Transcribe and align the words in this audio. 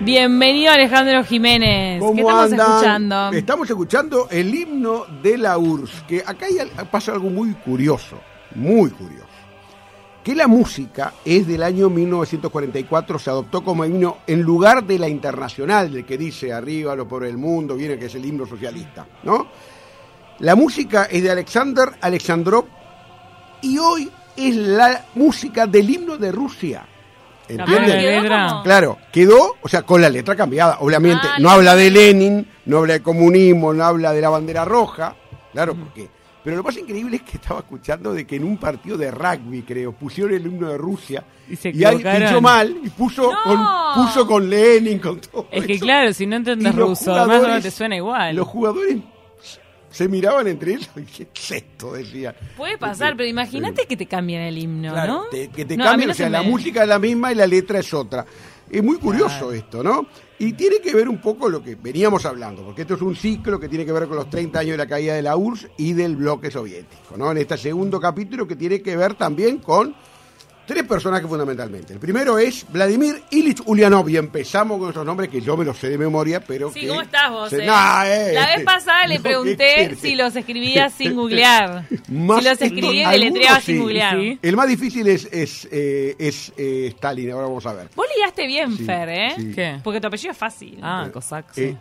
Bienvenido 0.00 0.72
Alejandro 0.72 1.24
Jiménez. 1.24 2.00
¿Cómo 2.00 2.14
¿Qué 2.14 2.20
estamos 2.20 2.52
andan? 2.52 2.60
escuchando? 2.60 3.32
Estamos 3.32 3.70
escuchando 3.70 4.28
el 4.30 4.54
himno 4.54 5.06
de 5.22 5.38
la 5.38 5.56
URSS, 5.56 6.02
que 6.02 6.22
acá 6.24 6.46
hay 6.46 6.58
pasa 6.90 7.12
algo 7.12 7.30
muy 7.30 7.54
curioso, 7.54 8.20
muy 8.54 8.90
curioso. 8.90 9.24
Que 10.22 10.34
la 10.34 10.48
música 10.48 11.14
es 11.24 11.46
del 11.46 11.62
año 11.62 11.88
1944, 11.88 13.18
se 13.18 13.30
adoptó 13.30 13.64
como 13.64 13.86
himno 13.86 14.18
en 14.26 14.42
lugar 14.42 14.84
de 14.84 14.98
la 14.98 15.08
internacional, 15.08 15.90
del 15.90 16.04
que 16.04 16.18
dice 16.18 16.52
arriba 16.52 16.94
lo 16.94 17.08
por 17.08 17.24
el 17.24 17.38
mundo, 17.38 17.74
viene 17.74 17.98
que 17.98 18.06
es 18.06 18.14
el 18.16 18.26
himno 18.26 18.44
socialista, 18.44 19.06
¿no? 19.22 19.46
La 20.40 20.54
música 20.54 21.04
es 21.04 21.22
de 21.22 21.30
Alexander 21.30 21.88
Alexandrov 22.02 22.66
y 23.62 23.78
hoy 23.78 24.10
es 24.36 24.54
la 24.56 25.06
música 25.14 25.66
del 25.66 25.88
himno 25.88 26.18
de 26.18 26.32
Rusia. 26.32 26.86
¿Entienden? 27.48 27.88
la 27.88 27.98
¿Quedó 27.98 28.22
letra. 28.22 28.46
como? 28.48 28.62
Claro, 28.62 28.98
quedó, 29.12 29.54
o 29.62 29.68
sea, 29.68 29.82
con 29.82 30.00
la 30.02 30.08
letra 30.08 30.34
cambiada, 30.36 30.78
obviamente. 30.80 31.26
Ah, 31.30 31.36
no 31.38 31.48
la 31.48 31.54
habla 31.54 31.74
de. 31.76 31.90
Lenin, 31.90 32.46
no 32.66 32.78
habla 32.78 32.94
de 32.94 33.02
comunismo, 33.02 33.72
no 33.72 33.84
habla 33.84 34.12
de 34.12 34.20
la 34.20 34.28
bandera 34.30 34.64
roja, 34.64 35.14
claro, 35.52 35.74
porque. 35.74 36.08
Pero 36.44 36.58
lo 36.58 36.62
más 36.62 36.76
increíble 36.76 37.16
es 37.16 37.22
que 37.22 37.38
estaba 37.38 37.58
escuchando 37.58 38.12
de 38.14 38.24
que 38.24 38.36
en 38.36 38.44
un 38.44 38.56
partido 38.56 38.96
de 38.96 39.10
rugby, 39.10 39.62
creo, 39.62 39.90
pusieron 39.90 40.32
el 40.32 40.46
himno 40.46 40.68
de 40.68 40.78
Rusia 40.78 41.24
Y 41.50 41.56
se 41.56 41.70
equivocaron. 41.70 42.20
pinchó 42.22 42.40
mal 42.40 42.76
y 42.84 42.88
puso, 42.90 43.32
No. 43.32 43.38
con, 43.42 44.04
puso 44.06 44.26
con 44.28 44.48
Lenin, 44.48 45.00
con 45.00 45.20
todo. 45.20 45.48
Es 45.50 45.66
que 45.66 45.72
eso. 45.72 45.84
claro, 45.84 46.12
si 46.12 46.24
no 46.24 46.36
Y 46.36 46.38
entendés 46.38 46.72
ruso, 46.76 47.10
más 47.10 47.22
o 47.22 47.26
menos 47.26 47.36
jugadores- 47.42 47.62
te 47.64 47.70
suena 47.72 47.96
igual. 47.96 48.36
Los 48.36 48.46
jugadores 48.46 48.96
se 49.96 50.08
miraban 50.08 50.46
entre 50.46 50.72
ellos 50.74 50.90
y 50.96 51.02
qué 51.04 51.26
es 51.34 51.50
esto, 51.52 51.92
decían. 51.94 52.34
Puede 52.56 52.76
pasar, 52.76 53.16
pero 53.16 53.26
imagínate 53.28 53.86
que 53.86 53.96
te 53.96 54.04
cambian 54.06 54.42
el 54.42 54.58
himno, 54.58 54.92
Claro, 54.92 55.12
¿no? 55.12 55.24
te- 55.30 55.48
que 55.48 55.64
te 55.64 55.74
No, 55.76 55.84
cambien, 55.84 56.08
no 56.08 56.12
o 56.12 56.14
sea, 56.14 56.26
se 56.26 56.30
la 56.30 56.42
me- 56.42 56.50
música 56.50 56.82
es 56.82 56.88
la 56.88 56.98
misma 56.98 57.32
y 57.32 57.34
la 57.34 57.46
letra 57.46 57.78
es 57.78 57.94
otra. 57.94 58.26
Es 58.70 58.82
muy 58.82 58.98
curioso 58.98 59.52
esto, 59.52 59.82
¿no? 59.82 60.06
Y 60.38 60.52
tiene 60.52 60.80
que 60.80 60.92
ver 60.94 61.08
un 61.08 61.18
poco 61.20 61.48
lo 61.48 61.62
que 61.62 61.76
veníamos 61.76 62.26
hablando, 62.26 62.62
porque 62.62 62.82
esto 62.82 62.94
es 62.96 63.00
un 63.00 63.16
ciclo 63.16 63.58
que 63.58 63.68
tiene 63.70 63.86
que 63.86 63.92
ver 63.92 64.06
con 64.06 64.16
los 64.16 64.28
30 64.28 64.58
años 64.58 64.72
de 64.72 64.76
la 64.78 64.86
caída 64.86 65.14
de 65.14 65.22
la 65.22 65.34
URSS 65.36 65.68
y 65.78 65.94
del 65.94 66.16
bloque 66.16 66.50
soviético, 66.50 67.16
¿no? 67.16 67.30
En 67.30 67.38
este 67.38 67.56
segundo 67.56 67.98
capítulo 67.98 68.46
que 68.46 68.56
tiene 68.56 68.82
que 68.82 68.96
ver 68.96 69.14
también 69.14 69.58
con 69.58 69.94
tres 70.66 70.82
personajes 70.84 71.28
fundamentalmente. 71.28 71.92
El 71.92 71.98
primero 71.98 72.38
es 72.38 72.66
Vladimir 72.68 73.22
Ilich 73.30 73.60
Ulyanov, 73.66 74.08
y 74.08 74.16
empezamos 74.16 74.78
con 74.78 74.90
esos 74.90 75.06
nombres 75.06 75.30
que 75.30 75.40
yo 75.40 75.56
me 75.56 75.64
los 75.64 75.78
sé 75.78 75.88
de 75.88 75.96
memoria, 75.98 76.40
pero 76.40 76.72
Sí, 76.72 76.80
que... 76.80 76.88
¿cómo 76.88 77.02
estás 77.02 77.30
vos? 77.30 77.50
se- 77.50 77.62
eh? 77.62 77.66
Nah, 77.66 78.04
eh, 78.06 78.32
La 78.34 78.56
vez 78.56 78.64
pasada 78.64 79.06
le 79.06 79.14
no, 79.18 79.22
¿qué 79.22 79.28
pregunté 79.28 79.94
si 79.96 80.14
los 80.16 80.34
escribía 80.36 80.90
sin 80.90 81.14
googlear. 81.14 81.84
Más- 82.08 82.42
si 82.42 82.48
los 82.48 82.60
escribía 82.62 83.08
y 83.14 83.20
deletreaba 83.20 83.60
sí. 83.60 83.66
sin 83.66 83.78
googlear. 83.80 84.18
Sí. 84.20 84.38
El 84.42 84.56
más 84.56 84.68
difícil 84.68 85.06
es, 85.08 85.28
es, 85.32 85.68
eh, 85.70 86.14
es 86.18 86.52
eh, 86.56 86.88
Stalin, 86.94 87.30
ahora 87.30 87.46
vamos 87.46 87.64
a 87.66 87.72
ver. 87.72 87.88
Vos 87.94 88.06
ligaste 88.16 88.46
bien, 88.46 88.76
Sí, 88.76 88.84
Fer, 88.84 89.08
¿eh? 89.08 89.32
sí. 89.36 89.52
¿Qué? 89.54 89.78
Porque 89.84 90.00
tu 90.00 90.08
apellido 90.08 90.32
es 90.32 90.38
fácil. 90.38 90.78
Ah, 90.82 91.08
Cossack, 91.12 91.46
sí. 91.52 91.76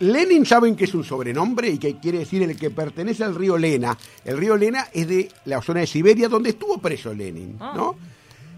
Lenin 0.00 0.44
saben 0.46 0.76
que 0.76 0.84
es 0.84 0.94
un 0.94 1.04
sobrenombre 1.04 1.68
y 1.68 1.78
que 1.78 1.98
quiere 1.98 2.18
decir 2.20 2.42
el 2.42 2.56
que 2.56 2.70
pertenece 2.70 3.22
al 3.22 3.34
río 3.34 3.56
Lena. 3.58 3.96
El 4.24 4.38
río 4.38 4.56
Lena 4.56 4.88
es 4.92 5.06
de 5.06 5.28
la 5.44 5.60
zona 5.62 5.80
de 5.80 5.86
Siberia 5.86 6.28
donde 6.28 6.50
estuvo 6.50 6.78
preso 6.78 7.12
Lenin, 7.14 7.56
Ah. 7.60 7.72
¿no? 7.76 7.96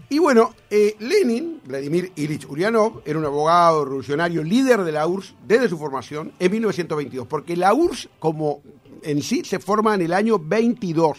Y 0.09 0.19
bueno, 0.19 0.53
eh, 0.69 0.95
Lenin, 0.99 1.59
Vladimir 1.65 2.11
Ilich 2.15 2.47
Ulyanov, 2.47 3.01
era 3.03 3.17
un 3.17 3.25
abogado 3.25 3.83
revolucionario, 3.83 4.43
líder 4.43 4.83
de 4.83 4.91
la 4.91 5.07
URSS 5.07 5.33
desde 5.47 5.69
su 5.69 5.77
formación 5.77 6.31
en 6.39 6.51
1922, 6.51 7.25
porque 7.27 7.57
la 7.57 7.73
URSS 7.73 8.09
como 8.19 8.61
en 9.01 9.21
sí 9.23 9.43
se 9.43 9.59
forma 9.59 9.95
en 9.95 10.01
el 10.03 10.13
año 10.13 10.37
22, 10.39 11.17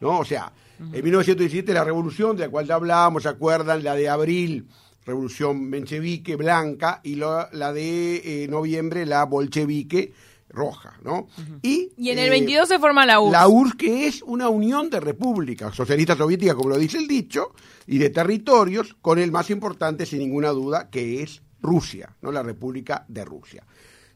¿no? 0.00 0.18
O 0.18 0.24
sea, 0.24 0.52
en 0.80 0.90
1917 1.04 1.72
la 1.72 1.84
revolución 1.84 2.36
de 2.36 2.44
la 2.46 2.50
cual 2.50 2.66
ya 2.66 2.74
hablábamos, 2.74 3.22
¿se 3.22 3.28
acuerdan? 3.28 3.84
La 3.84 3.94
de 3.94 4.08
abril, 4.08 4.66
revolución 5.06 5.70
menchevique 5.70 6.36
blanca, 6.36 7.00
y 7.04 7.14
la 7.14 7.72
de 7.72 8.44
eh, 8.44 8.48
noviembre, 8.48 9.06
la 9.06 9.24
bolchevique 9.24 10.12
roja, 10.48 10.98
¿no? 11.02 11.28
Y, 11.62 11.92
Y 11.96 12.10
en 12.10 12.18
el 12.18 12.28
eh, 12.28 12.30
22 12.30 12.68
se 12.68 12.78
forma 12.78 13.06
la 13.06 13.20
URSS. 13.20 13.32
la 13.32 13.48
URSS 13.48 13.74
que 13.76 14.06
es 14.06 14.22
una 14.22 14.48
unión 14.48 14.90
de 14.90 15.00
repúblicas 15.00 15.74
socialistas 15.74 16.18
soviéticas, 16.18 16.56
como 16.56 16.70
lo 16.70 16.78
dice 16.78 16.98
el 16.98 17.06
dicho, 17.06 17.52
y 17.86 17.98
de 17.98 18.10
territorios, 18.10 18.96
con 19.00 19.18
el 19.18 19.30
más 19.30 19.50
importante, 19.50 20.06
sin 20.06 20.20
ninguna 20.20 20.50
duda, 20.50 20.88
que 20.90 21.22
es 21.22 21.42
Rusia, 21.60 22.14
¿no? 22.22 22.32
La 22.32 22.42
República 22.42 23.04
de 23.08 23.24
Rusia. 23.24 23.64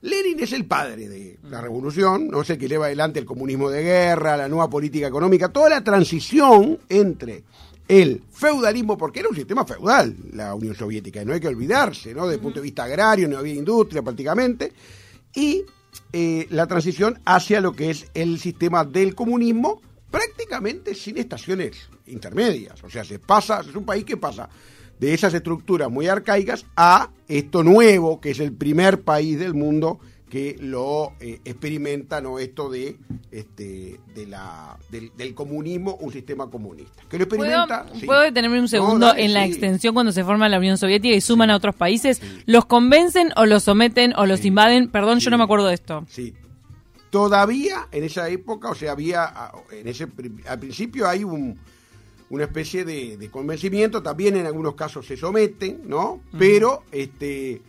Lenin 0.03 0.41
es 0.41 0.53
el 0.53 0.65
padre 0.65 1.09
de 1.09 1.39
la 1.43 1.61
revolución, 1.61 2.29
no 2.29 2.43
sé 2.43 2.56
que 2.56 2.69
lleva 2.69 2.87
adelante 2.87 3.19
el 3.19 3.27
comunismo 3.27 3.69
de 3.69 3.83
guerra, 3.83 4.37
la 4.37 4.49
nueva 4.49 4.71
política 4.71 5.06
económica, 5.06 5.50
toda 5.50 5.69
la 5.69 5.84
transición 5.84 6.79
entre 6.89 7.45
el 7.91 8.23
feudalismo, 8.31 8.97
porque 8.97 9.19
era 9.19 9.28
un 9.28 9.34
sistema 9.34 9.67
feudal 9.67 10.15
la 10.33 10.55
Unión 10.55 10.77
Soviética, 10.77 11.21
y 11.21 11.25
no 11.25 11.33
hay 11.33 11.41
que 11.41 11.49
olvidarse, 11.49 12.15
¿no? 12.15 12.23
Desde 12.23 12.37
el 12.37 12.41
punto 12.41 12.61
de 12.61 12.65
vista 12.65 12.84
agrario, 12.84 13.27
no 13.27 13.37
había 13.37 13.55
industria 13.55 14.01
prácticamente, 14.01 14.73
y 15.34 15.65
eh, 16.12 16.47
la 16.50 16.69
transición 16.69 17.19
hacia 17.25 17.61
lo 17.61 17.73
que 17.73 17.91
es 17.91 18.06
el 18.15 18.39
sistema 18.39 18.84
del 18.84 19.17
comunismo, 19.17 19.83
prácticamente 20.09 20.95
sin 20.95 21.19
estaciones 21.19 21.89
intermedias. 22.06 22.83
O 22.84 22.91
sea, 22.91 23.03
se 23.03 23.19
pasa, 23.19 23.65
es 23.69 23.75
un 23.75 23.84
país 23.84 24.05
que 24.05 24.17
pasa 24.17 24.49
de 25.00 25.12
esas 25.12 25.34
estructuras 25.34 25.91
muy 25.91 26.06
arcaicas 26.06 26.67
a 26.77 27.11
esto 27.27 27.65
nuevo, 27.65 28.21
que 28.21 28.31
es 28.31 28.39
el 28.39 28.53
primer 28.53 29.00
país 29.00 29.37
del 29.37 29.55
mundo 29.55 29.99
que 30.31 30.57
lo 30.61 31.13
eh, 31.21 31.41
experimenta, 31.45 32.21
¿no? 32.23 32.39
Esto 32.39 32.71
de, 32.71 32.97
este, 33.33 34.01
de 34.15 34.27
la, 34.27 34.79
del, 34.89 35.11
del 35.17 35.35
comunismo, 35.35 35.97
un 36.01 36.13
sistema 36.13 36.49
comunista. 36.49 37.03
Que 37.11 37.19
lo 37.19 37.29
¿Puedo, 37.29 37.43
experimenta. 37.45 37.87
sí. 37.99 38.07
¿Puedo 38.07 38.21
detenerme 38.21 38.57
un 38.59 38.63
No, 38.63 38.69
segundo 38.69 39.07
dale, 39.07 39.25
en 39.25 39.35
la 39.35 39.45
sí. 39.45 39.51
extensión 39.51 39.93
cuando 39.93 40.13
se 40.13 40.25
forma 40.25 40.49
la 40.49 40.59
Unión 40.59 40.79
Soviética 40.79 41.15
y 41.15 41.21
suman 41.21 41.51
a 41.51 41.57
otros 41.57 41.75
países? 41.75 42.23
¿Los 42.47 42.65
convencen 42.65 43.31
o 43.37 43.45
los 43.45 43.65
someten 43.65 44.15
o 44.17 44.25
los 44.25 44.45
invaden? 44.45 44.89
Perdón, 44.89 45.19
yo 45.19 45.31
no 45.31 45.37
me 45.37 45.45
acuerdo 45.45 45.67
de 45.67 45.75
esto. 45.75 46.07
Sí. 46.09 46.33
Todavía 47.11 47.89
en 47.91 48.05
esa 48.05 48.29
época, 48.29 48.71
o 48.71 48.75
sea, 48.75 48.93
había, 48.93 49.33
en 49.73 49.89
ese, 49.89 50.07
al 50.47 50.61
principio 50.61 51.09
hay 51.09 51.25
un, 51.25 51.59
una 52.29 52.45
especie 52.45 52.85
de, 52.85 53.17
de 53.17 53.31
convencimiento, 53.31 54.01
también 54.01 54.37
en 54.37 54.47
algunos 54.47 54.77
casos 54.77 55.07
se 55.07 55.17
someten, 55.17 55.83
¿no? 55.89 56.21
Pero 56.39 56.85
este 56.93 57.62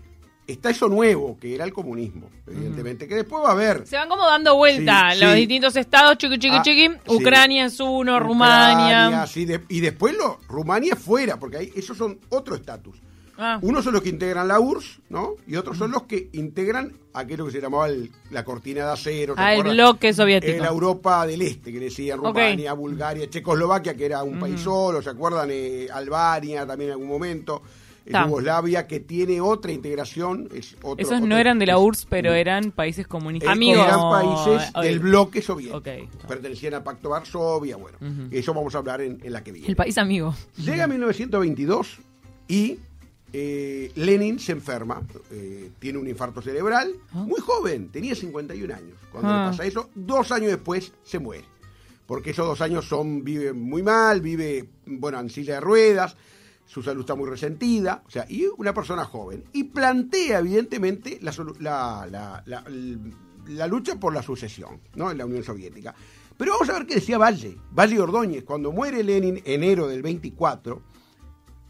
está 0.48 0.70
eso 0.70 0.90
nuevo, 0.90 1.38
que 1.40 1.56
era 1.56 1.64
el 1.66 1.72
comunismo, 1.74 2.30
evidentemente, 2.48 3.08
que 3.08 3.16
después 3.16 3.44
va 3.44 3.50
a 3.50 3.52
haber. 3.54 3.88
Se 3.88 3.96
van 3.96 4.10
como 4.10 4.26
dando 4.26 4.56
vuelta 4.56 5.12
Sí, 5.14 5.20
los 5.22 5.32
sí. 5.34 5.38
distintos 5.40 5.76
estados, 5.76 6.18
chiqui, 6.18 6.40
chiqui, 6.40 6.56
Ah, 6.58 6.62
chiqui. 6.62 6.88
sí. 6.90 7.16
Ucrania 7.16 7.66
es 7.66 7.80
uno, 7.80 8.20
Rumania. 8.20 9.26
sí, 9.28 9.46
de- 9.46 9.62
y 9.70 9.80
después 9.80 10.16
lo, 10.18 10.40
Rumania 10.48 10.96
fuera, 10.96 11.38
porque 11.40 11.58
ahí, 11.58 11.72
esos 11.76 11.98
son 11.98 12.20
otro 12.30 12.56
estatus. 12.56 12.98
Ah. 13.44 13.58
Unos 13.64 13.84
son 13.84 13.94
los 13.94 14.04
que 14.04 14.10
integran 14.10 14.48
la 14.48 14.60
URSS, 14.60 15.00
¿no? 15.10 15.32
Y 15.48 15.56
otros 15.56 15.76
son 15.76 15.90
los 15.90 16.04
que 16.04 16.30
integran 16.34 16.94
aquello 17.12 17.46
que 17.48 17.52
se 17.52 17.60
llamaba 17.62 17.88
el- 17.88 18.12
la 18.30 18.44
cortina 18.46 18.86
de 18.86 18.92
acero. 18.92 19.34
¿se 19.34 19.42
Ah, 19.42 19.56
el 19.56 19.64
bloque 19.64 20.14
soviético. 20.14 20.62
La 20.62 20.68
Europa 20.70 21.26
del 21.26 21.42
Este, 21.42 21.72
que 21.72 21.80
decían. 21.80 22.20
Rumania, 22.20 22.74
Bulgaria, 22.74 23.28
Checoslovaquia, 23.28 23.96
que 23.96 24.06
era 24.06 24.22
un 24.22 24.40
país 24.40 24.60
solo, 24.62 25.02
¿se 25.02 25.10
acuerdan? 25.10 25.50
Eh, 25.52 25.88
Albania 25.92 26.68
también 26.68 26.90
en 26.90 26.94
algún 26.94 27.08
momento. 27.08 27.64
Yugoslavia, 28.06 28.88
que 28.88 29.00
tiene 29.00 29.40
otra 29.42 29.72
integración. 29.72 30.50
Es 30.54 30.76
otro- 30.82 30.96
Esos 30.98 31.22
no 31.22 31.38
eran 31.38 31.60
de 31.60 31.66
la 31.68 31.78
URSS, 31.78 32.06
pero 32.10 32.34
eran 32.34 32.72
países 32.72 33.08
comunistas. 33.08 33.50
eh, 33.50 33.54
Amigos. 33.54 33.86
Eran 33.86 34.00
países 34.10 34.74
del 34.82 35.00
bloque 35.00 35.42
soviético. 35.42 35.82
Pertenecían 36.28 36.74
al 36.74 36.84
Pacto 36.84 37.10
Varsovia, 37.10 37.78
bueno. 37.78 37.98
Eso 38.32 38.54
vamos 38.54 38.74
a 38.76 38.80
hablar 38.80 39.02
en, 39.02 39.20
en 39.24 39.34
la 39.34 39.44
que 39.44 39.52
viene. 39.52 39.68
El 39.68 39.76
país 39.76 39.98
amigo. 39.98 40.34
Llega 40.58 40.88
1922 40.88 41.98
y 42.48 42.80
eh, 43.34 43.92
Lenin 43.96 44.40
se 44.40 44.52
enferma, 44.52 45.02
eh, 45.32 45.72
tiene 45.80 45.98
un 46.00 46.08
infarto 46.08 46.42
cerebral, 46.42 46.92
muy 47.14 47.40
joven, 47.40 47.88
tenía 47.90 48.14
51 48.16 48.72
años. 48.74 48.98
Cuando 49.12 49.30
Ah. 49.30 49.46
le 49.46 49.52
pasa 49.52 49.66
eso, 49.66 49.90
dos 49.96 50.32
años 50.32 50.50
después 50.50 50.92
se 51.04 51.20
muere. 51.20 51.46
Porque 52.08 52.32
esos 52.32 52.46
dos 52.46 52.60
años 52.60 52.86
son, 52.90 53.24
vive 53.24 53.54
muy 53.54 53.84
mal, 53.84 54.20
vive, 54.20 54.68
bueno, 54.86 55.18
en 55.22 55.30
silla 55.30 55.54
de 55.56 55.60
ruedas, 55.62 56.18
su 56.72 56.82
salud 56.82 57.02
está 57.02 57.16
muy 57.16 57.30
resentida, 57.30 58.02
o 58.08 58.10
sea, 58.10 58.26
y 58.30 58.46
una 58.58 58.74
persona 58.74 59.04
joven. 59.04 59.44
Y 59.52 59.66
plantea, 59.66 60.40
evidentemente, 60.40 61.20
la, 61.22 61.34
la, 61.60 62.44
la- 62.46 63.68
lucha 63.68 64.00
por 64.00 64.14
la 64.14 64.24
sucesión, 64.24 64.80
¿no? 64.96 65.12
En 65.12 65.18
la 65.18 65.26
Unión 65.26 65.44
Soviética. 65.44 65.94
Pero 66.38 66.54
vamos 66.54 66.70
a 66.70 66.74
ver 66.74 66.86
qué 66.86 66.96
decía 66.96 67.18
Valle, 67.18 67.58
Valle 67.72 68.00
Ordóñez, 68.00 68.46
cuando 68.46 68.72
muere 68.72 69.04
Lenin, 69.04 69.42
enero 69.44 69.86
del 69.88 70.02
24, 70.02 70.82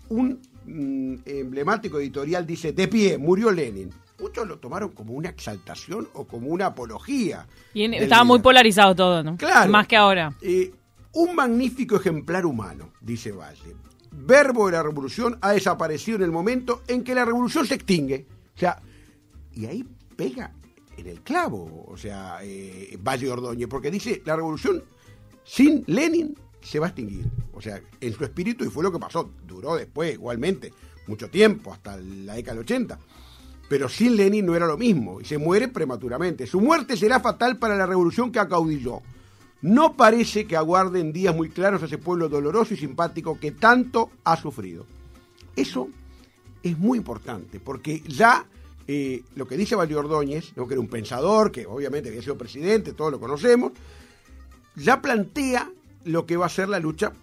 un 0.09 0.39
mm, 0.67 1.15
emblemático 1.25 1.99
editorial 1.99 2.45
dice, 2.45 2.71
de 2.73 2.87
pie, 2.87 3.17
murió 3.17 3.49
Lenin. 3.51 3.89
Muchos 4.19 4.47
lo 4.47 4.59
tomaron 4.59 4.91
como 4.91 5.13
una 5.13 5.29
exaltación 5.29 6.07
o 6.13 6.27
como 6.27 6.49
una 6.49 6.67
apología. 6.67 7.47
Y 7.73 7.85
en- 7.85 7.95
estaba 7.95 8.23
muy 8.23 8.37
polarizado 8.39 8.93
todo, 8.95 9.23
¿no? 9.23 9.35
Claro. 9.37 9.71
Más 9.71 9.87
que 9.87 9.97
ahora. 9.97 10.35
Eh, 10.41 10.71
un 11.13 11.35
magnífico 11.35 11.95
ejemplar 11.95 12.45
humano, 12.45 12.91
dice 13.01 13.31
Valle. 13.31 13.75
Verbo 14.11 14.65
de 14.65 14.73
la 14.73 14.83
revolución 14.83 15.37
ha 15.41 15.51
desaparecido 15.51 16.17
en 16.17 16.23
el 16.23 16.31
momento 16.31 16.83
en 16.87 17.03
que 17.03 17.15
la 17.15 17.25
revolución 17.25 17.65
se 17.65 17.75
extingue. 17.75 18.27
O 18.55 18.59
sea, 18.59 18.81
y 19.53 19.65
ahí 19.65 19.85
pega 20.15 20.53
en 20.97 21.07
el 21.07 21.21
clavo, 21.21 21.85
o 21.87 21.97
sea, 21.97 22.39
eh, 22.43 22.97
Valle 23.01 23.29
Ordóñez, 23.29 23.67
porque 23.67 23.89
dice, 23.89 24.21
la 24.25 24.35
revolución 24.35 24.83
sin 25.43 25.83
Lenin 25.87 26.37
se 26.61 26.79
va 26.79 26.87
a 26.87 26.89
extinguir. 26.89 27.25
O 27.53 27.61
sea, 27.61 27.81
en 27.99 28.13
su 28.13 28.23
espíritu, 28.23 28.63
y 28.65 28.69
fue 28.69 28.83
lo 28.83 28.91
que 28.91 28.99
pasó, 28.99 29.31
duró 29.47 29.75
después 29.75 30.13
igualmente, 30.13 30.73
mucho 31.07 31.29
tiempo, 31.29 31.73
hasta 31.73 31.97
la 31.97 32.35
década 32.35 32.55
del 32.55 32.63
80. 32.65 32.99
Pero 33.69 33.87
sin 33.87 34.15
Lenin 34.17 34.45
no 34.45 34.55
era 34.55 34.67
lo 34.67 34.77
mismo 34.77 35.21
y 35.21 35.25
se 35.25 35.37
muere 35.37 35.69
prematuramente. 35.69 36.45
Su 36.45 36.59
muerte 36.59 36.97
será 36.97 37.19
fatal 37.19 37.57
para 37.57 37.75
la 37.75 37.85
revolución 37.85 38.31
que 38.31 38.39
acaudilló. 38.39 39.01
No 39.61 39.95
parece 39.95 40.47
que 40.47 40.57
aguarden 40.57 41.13
días 41.13 41.35
muy 41.35 41.49
claros 41.49 41.83
a 41.83 41.85
ese 41.85 41.97
pueblo 41.97 42.29
doloroso 42.29 42.73
y 42.73 42.77
simpático 42.77 43.39
que 43.39 43.51
tanto 43.51 44.09
ha 44.23 44.35
sufrido. 44.35 44.85
Eso 45.55 45.89
es 46.63 46.77
muy 46.77 46.97
importante, 46.97 47.59
porque 47.59 48.01
ya 48.07 48.45
eh, 48.87 49.23
lo 49.35 49.47
que 49.47 49.57
dice 49.57 49.75
Valio 49.75 49.99
Ordóñez, 49.99 50.53
¿no? 50.55 50.67
que 50.67 50.73
era 50.73 50.81
un 50.81 50.87
pensador, 50.87 51.51
que 51.51 51.65
obviamente 51.65 52.09
había 52.09 52.21
sido 52.21 52.37
presidente, 52.37 52.93
todos 52.93 53.11
lo 53.11 53.19
conocemos, 53.19 53.73
ya 54.75 55.01
plantea 55.01 55.71
lo 56.05 56.25
que 56.25 56.37
va 56.37 56.47
a 56.47 56.49
ser 56.49 56.69
la 56.69 56.79
lucha 56.79 57.13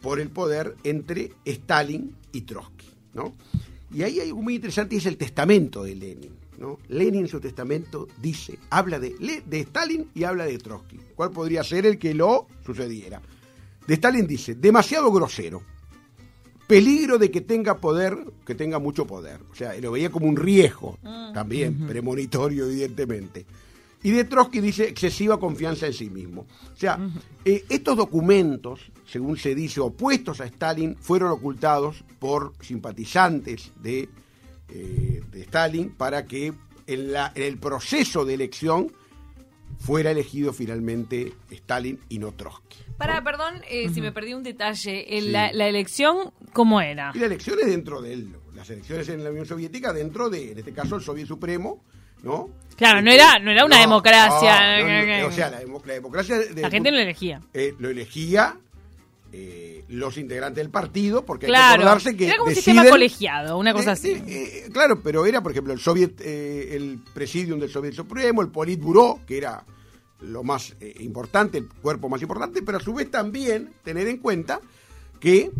por 0.00 0.20
el 0.20 0.30
poder 0.30 0.76
entre 0.84 1.32
Stalin 1.44 2.14
y 2.32 2.42
Trotsky. 2.42 2.86
¿no? 3.14 3.34
Y 3.92 4.02
ahí 4.02 4.20
hay 4.20 4.28
algo 4.28 4.42
muy 4.42 4.54
interesante 4.54 4.94
y 4.94 4.98
es 4.98 5.06
el 5.06 5.16
testamento 5.16 5.82
de 5.84 5.94
Lenin. 5.94 6.47
¿No? 6.58 6.78
Lenin 6.88 7.22
en 7.22 7.28
su 7.28 7.40
testamento 7.40 8.08
dice, 8.20 8.58
habla 8.70 8.98
de, 8.98 9.42
de 9.44 9.60
Stalin 9.60 10.10
y 10.14 10.24
habla 10.24 10.44
de 10.44 10.58
Trotsky. 10.58 10.98
¿Cuál 11.14 11.30
podría 11.30 11.62
ser 11.64 11.86
el 11.86 11.98
que 11.98 12.14
lo 12.14 12.46
sucediera? 12.64 13.22
De 13.86 13.94
Stalin 13.94 14.26
dice, 14.26 14.54
demasiado 14.54 15.10
grosero, 15.10 15.62
peligro 16.66 17.18
de 17.18 17.30
que 17.30 17.40
tenga 17.40 17.78
poder, 17.78 18.18
que 18.44 18.54
tenga 18.54 18.78
mucho 18.78 19.06
poder. 19.06 19.40
O 19.50 19.54
sea, 19.54 19.74
lo 19.80 19.92
veía 19.92 20.10
como 20.10 20.26
un 20.26 20.36
riesgo, 20.36 20.98
también, 21.32 21.86
premonitorio, 21.86 22.66
evidentemente. 22.66 23.46
Y 24.02 24.10
de 24.10 24.24
Trotsky 24.24 24.60
dice 24.60 24.88
excesiva 24.88 25.40
confianza 25.40 25.86
en 25.86 25.92
sí 25.92 26.08
mismo. 26.08 26.46
O 26.72 26.76
sea, 26.76 26.98
eh, 27.44 27.64
estos 27.68 27.96
documentos, 27.96 28.92
según 29.06 29.36
se 29.36 29.54
dice, 29.54 29.80
opuestos 29.80 30.40
a 30.40 30.44
Stalin, 30.44 30.96
fueron 30.96 31.30
ocultados 31.32 32.04
por 32.20 32.52
simpatizantes 32.60 33.72
de, 33.82 34.08
eh, 34.70 35.22
de 35.30 35.40
Stalin 35.42 35.90
para 35.90 36.24
que 36.26 36.52
en, 36.86 37.12
la, 37.12 37.32
en 37.34 37.42
el 37.42 37.58
proceso 37.58 38.24
de 38.24 38.34
elección 38.34 38.92
fuera 39.78 40.10
elegido 40.10 40.52
finalmente 40.52 41.32
Stalin 41.50 42.00
y 42.08 42.18
no 42.18 42.32
Trotsky. 42.32 42.78
Para, 42.96 43.22
perdón 43.22 43.62
eh, 43.68 43.88
si 43.94 44.00
me 44.00 44.10
perdí 44.10 44.34
un 44.34 44.42
detalle. 44.42 45.16
El- 45.18 45.32
la, 45.32 45.52
la 45.52 45.68
elección, 45.68 46.32
¿cómo 46.52 46.80
era? 46.80 47.12
Y 47.14 47.18
la 47.18 47.26
elección 47.26 47.58
es 47.60 47.66
dentro 47.66 48.00
de 48.02 48.12
él, 48.14 48.32
las 48.56 48.68
elecciones 48.70 49.08
en 49.08 49.22
la 49.22 49.30
Unión 49.30 49.46
Soviética 49.46 49.92
dentro 49.92 50.28
de, 50.30 50.52
en 50.52 50.58
este 50.58 50.72
caso, 50.72 50.96
el 50.96 51.02
Soviet 51.02 51.26
Supremo, 51.28 51.84
¿no? 52.24 52.50
Claro, 52.76 53.00
no 53.02 53.12
era, 53.12 53.38
no 53.38 53.50
era 53.52 53.64
una 53.64 53.76
No, 53.76 53.82
democracia. 53.82 54.78
no, 54.80 55.20
no, 55.22 55.26
o 55.28 55.32
sea, 55.32 55.50
la, 55.50 55.60
demo- 55.60 55.82
la 55.84 55.94
democracia... 55.94 56.38
de- 56.38 56.60
la 56.62 56.70
gente 56.70 56.90
lo 56.90 56.98
elegía. 56.98 57.40
eh, 57.54 57.74
lo 57.78 57.88
elegía 57.90 58.56
eh, 59.32 59.67
los 59.88 60.18
integrantes 60.18 60.62
del 60.62 60.70
partido, 60.70 61.24
porque 61.24 61.46
hay 61.46 61.52
que 61.52 61.58
acordarse 61.58 62.16
que 62.16 62.26
Era 62.26 62.36
como 62.36 62.50
un 62.50 62.54
sistema 62.54 62.88
colegiado, 62.88 63.56
una 63.58 63.72
cosa 63.72 63.90
Eh, 63.90 63.92
así. 63.92 64.10
eh, 64.10 64.22
eh, 64.26 64.68
claro, 64.72 65.00
pero 65.02 65.24
era, 65.24 65.42
por 65.42 65.52
ejemplo, 65.52 65.72
el 65.72 65.80
Soviet, 65.80 66.20
eh, 66.20 66.76
el 66.76 67.00
presidium 67.14 67.58
del 67.58 67.70
Soviet 67.70 67.94
Supremo, 67.94 68.42
el 68.42 68.48
Politburo, 68.48 69.20
que 69.26 69.38
era 69.38 69.64
lo 70.20 70.42
más 70.42 70.74
eh, 70.80 70.94
importante, 71.00 71.56
el 71.58 71.68
cuerpo 71.68 72.08
más 72.08 72.20
importante, 72.20 72.60
pero 72.62 72.78
a 72.78 72.80
su 72.80 72.92
vez 72.92 73.10
también 73.10 73.70
tener 73.82 74.08
en 74.08 74.18
cuenta 74.18 74.60
que 75.20 75.50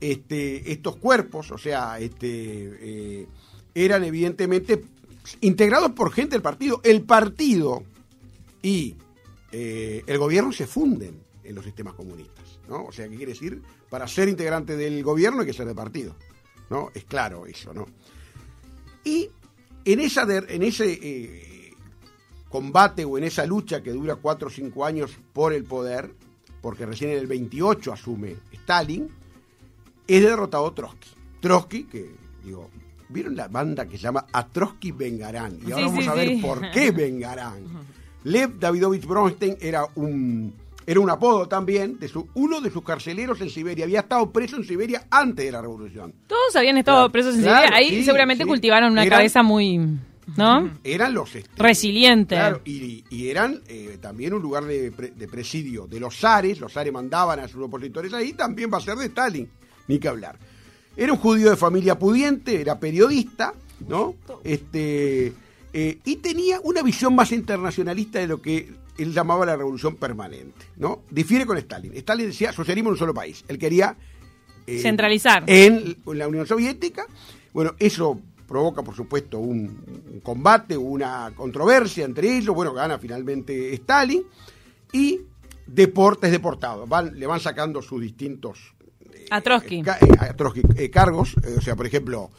este, 0.00 0.70
estos 0.70 0.96
cuerpos, 0.96 1.50
o 1.50 1.58
sea, 1.58 1.98
este, 1.98 3.26
eran 3.74 4.04
evidentemente 4.04 4.84
integrados 5.40 5.92
por 5.92 6.12
gente 6.12 6.32
del 6.36 6.42
partido. 6.42 6.80
El 6.84 7.02
partido 7.02 7.82
y 8.62 8.96
el 9.50 10.18
gobierno 10.18 10.52
se 10.52 10.66
funden 10.66 11.20
en 11.44 11.54
los 11.54 11.64
sistemas 11.64 11.94
comunistas, 11.94 12.51
¿no? 12.68 12.84
O 12.84 12.92
sea, 12.92 13.08
¿qué 13.08 13.16
quiere 13.16 13.32
decir? 13.32 13.62
Para 13.90 14.06
ser 14.08 14.28
integrante 14.28 14.76
del 14.76 15.02
gobierno 15.02 15.40
hay 15.40 15.46
que 15.46 15.52
ser 15.52 15.66
de 15.66 15.74
partido, 15.74 16.14
¿no? 16.70 16.90
Es 16.94 17.04
claro 17.04 17.46
eso, 17.46 17.72
¿no? 17.74 17.86
Y 19.04 19.28
en, 19.84 20.00
esa 20.00 20.24
de- 20.26 20.46
en 20.48 20.62
ese 20.62 20.98
eh, 21.02 21.74
combate 22.48 23.04
o 23.04 23.18
en 23.18 23.24
esa 23.24 23.44
lucha 23.46 23.82
que 23.82 23.90
dura 23.92 24.16
cuatro 24.16 24.48
o 24.48 24.50
cinco 24.50 24.84
años 24.84 25.10
por 25.32 25.52
el 25.52 25.64
poder, 25.64 26.14
porque 26.60 26.86
recién 26.86 27.10
en 27.10 27.18
el 27.18 27.26
28 27.26 27.92
asume 27.92 28.36
Stalin, 28.52 29.08
es 30.06 30.22
derrotado 30.22 30.72
Trotsky. 30.72 31.10
Trotsky, 31.40 31.84
que 31.84 32.14
digo, 32.44 32.70
¿vieron 33.08 33.34
la 33.36 33.48
banda 33.48 33.86
que 33.86 33.96
se 33.96 34.04
llama 34.04 34.26
A 34.32 34.46
Trotsky 34.46 34.92
Vengarán? 34.92 35.58
Y 35.66 35.72
ahora 35.72 35.76
Sí, 35.76 35.90
vamos 35.90 36.04
sí, 36.04 36.10
a 36.10 36.14
ver 36.14 36.28
sí. 36.28 36.36
por 36.40 36.70
qué 36.70 36.90
Vengarán. 36.92 37.64
Lev 38.24 38.58
Davidovich 38.60 39.04
Bronstein 39.06 39.56
era 39.60 39.84
un, 39.96 40.54
era 40.86 41.00
un 41.00 41.10
apodo 41.10 41.46
también 41.48 41.98
de 41.98 42.08
su, 42.08 42.28
uno 42.34 42.60
de 42.60 42.70
sus 42.70 42.82
carceleros 42.82 43.40
en 43.40 43.50
Siberia. 43.50 43.84
Había 43.84 44.00
estado 44.00 44.30
preso 44.32 44.56
en 44.56 44.64
Siberia 44.64 45.06
antes 45.10 45.44
de 45.46 45.52
la 45.52 45.60
revolución. 45.60 46.12
Todos 46.26 46.56
habían 46.56 46.76
estado 46.78 46.98
Claro, 46.98 47.12
presos 47.12 47.34
en 47.36 47.42
claro, 47.42 47.66
Siberia. 47.66 47.76
Ahí 47.78 47.90
sí, 48.00 48.04
seguramente 48.04 48.44
sí. 48.44 48.48
cultivaron 48.48 48.92
una 48.92 49.02
Eran- 49.04 49.18
cabeza 49.18 49.42
muy, 49.42 49.78
¿no? 50.36 50.70
Eran 50.84 51.14
los... 51.14 51.34
este, 51.34 51.50
Resiliente. 51.56 52.34
Claro, 52.34 52.60
y, 52.64 53.04
y 53.10 53.28
eran 53.28 53.60
eh, 53.68 53.98
también 54.00 54.34
un 54.34 54.42
lugar 54.42 54.64
de 54.64 54.90
presidio 55.30 55.86
de 55.86 56.00
los 56.00 56.16
zares, 56.18 56.60
los 56.60 56.72
zares 56.72 56.92
mandaban 56.92 57.38
a 57.40 57.48
sus 57.48 57.62
opositores 57.62 58.12
ahí, 58.12 58.32
también 58.32 58.70
va 58.72 58.78
a 58.78 58.82
ser 58.82 58.96
de 58.96 59.06
Stalin, 59.06 59.48
ni 59.88 59.98
que 59.98 60.08
hablar. 60.08 60.38
Era 60.96 61.12
un 61.12 61.18
judío 61.18 61.48
de 61.50 61.56
familia 61.56 61.98
pudiente, 61.98 62.60
era 62.60 62.78
periodista, 62.78 63.54
¿no? 63.88 64.14
Este, 64.44 65.32
eh, 65.72 65.98
y 66.04 66.16
tenía 66.16 66.60
una 66.64 66.82
visión 66.82 67.14
más 67.14 67.32
internacionalista 67.32 68.18
de 68.18 68.26
lo 68.26 68.42
que 68.42 68.70
él 69.02 69.12
llamaba 69.12 69.44
la 69.46 69.56
revolución 69.56 69.96
permanente, 69.96 70.66
¿no? 70.76 71.02
Difiere 71.10 71.44
con 71.46 71.56
Stalin. 71.58 71.92
Stalin 71.94 72.26
decía 72.26 72.52
socialismo 72.52 72.90
en 72.90 72.92
un 72.94 72.98
solo 72.98 73.14
país. 73.14 73.44
Él 73.48 73.58
quería 73.58 73.96
eh, 74.66 74.78
Centralizar. 74.80 75.44
en 75.46 75.96
la 76.06 76.28
Unión 76.28 76.46
Soviética. 76.46 77.06
Bueno, 77.52 77.74
eso 77.78 78.18
provoca, 78.48 78.82
por 78.82 78.94
supuesto, 78.94 79.38
un, 79.38 80.02
un 80.12 80.20
combate, 80.20 80.76
una 80.76 81.32
controversia 81.34 82.04
entre 82.04 82.36
ellos. 82.36 82.54
Bueno, 82.54 82.72
gana 82.74 82.98
finalmente 82.98 83.72
Stalin 83.74 84.22
y 84.92 85.20
deportes 85.66 86.30
deportado. 86.30 86.86
Van, 86.86 87.18
le 87.18 87.26
van 87.26 87.40
sacando 87.40 87.80
sus 87.82 88.00
distintos 88.00 88.74
eh, 89.14 89.26
A 89.30 89.40
Trotsky. 89.40 89.80
eh, 89.80 89.84
a 90.18 90.34
Trotsky, 90.34 90.62
eh, 90.76 90.90
cargos. 90.90 91.34
eh, 91.44 91.54
o 91.58 91.60
sea, 91.60 91.76
por 91.76 91.86
ejemplo, 91.86 92.30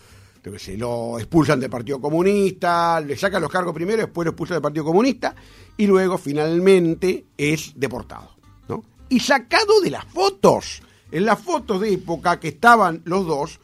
sé, 0.60 0.78
lo 0.78 1.18
expulsan 1.19 1.60
del 1.60 1.69
Partido 1.69 2.01
Comunista, 2.01 3.00
le 3.00 3.16
sacan 3.16 3.42
los 3.42 3.51
cargos 3.51 3.74
primero, 3.74 4.01
después 4.01 4.25
lo 4.25 4.31
expulsan 4.31 4.56
del 4.56 4.62
Partido 4.62 4.86
Comunista 4.86 5.36
y 5.78 5.88
luego 5.88 6.18
finalmente 6.18 7.25
es 7.38 7.74
deportado. 7.75 8.31
¿no? 8.68 8.84
Y 9.10 9.19
sacado 9.19 9.81
de 9.81 9.92
las 9.92 10.06
fotos, 10.06 10.81
en 11.12 11.25
las 11.25 11.40
fotos 11.40 11.81
de 11.81 11.94
época 11.94 12.40
que 12.40 12.50
estaban 12.50 13.01
los 13.06 13.25
dos, 13.25 13.60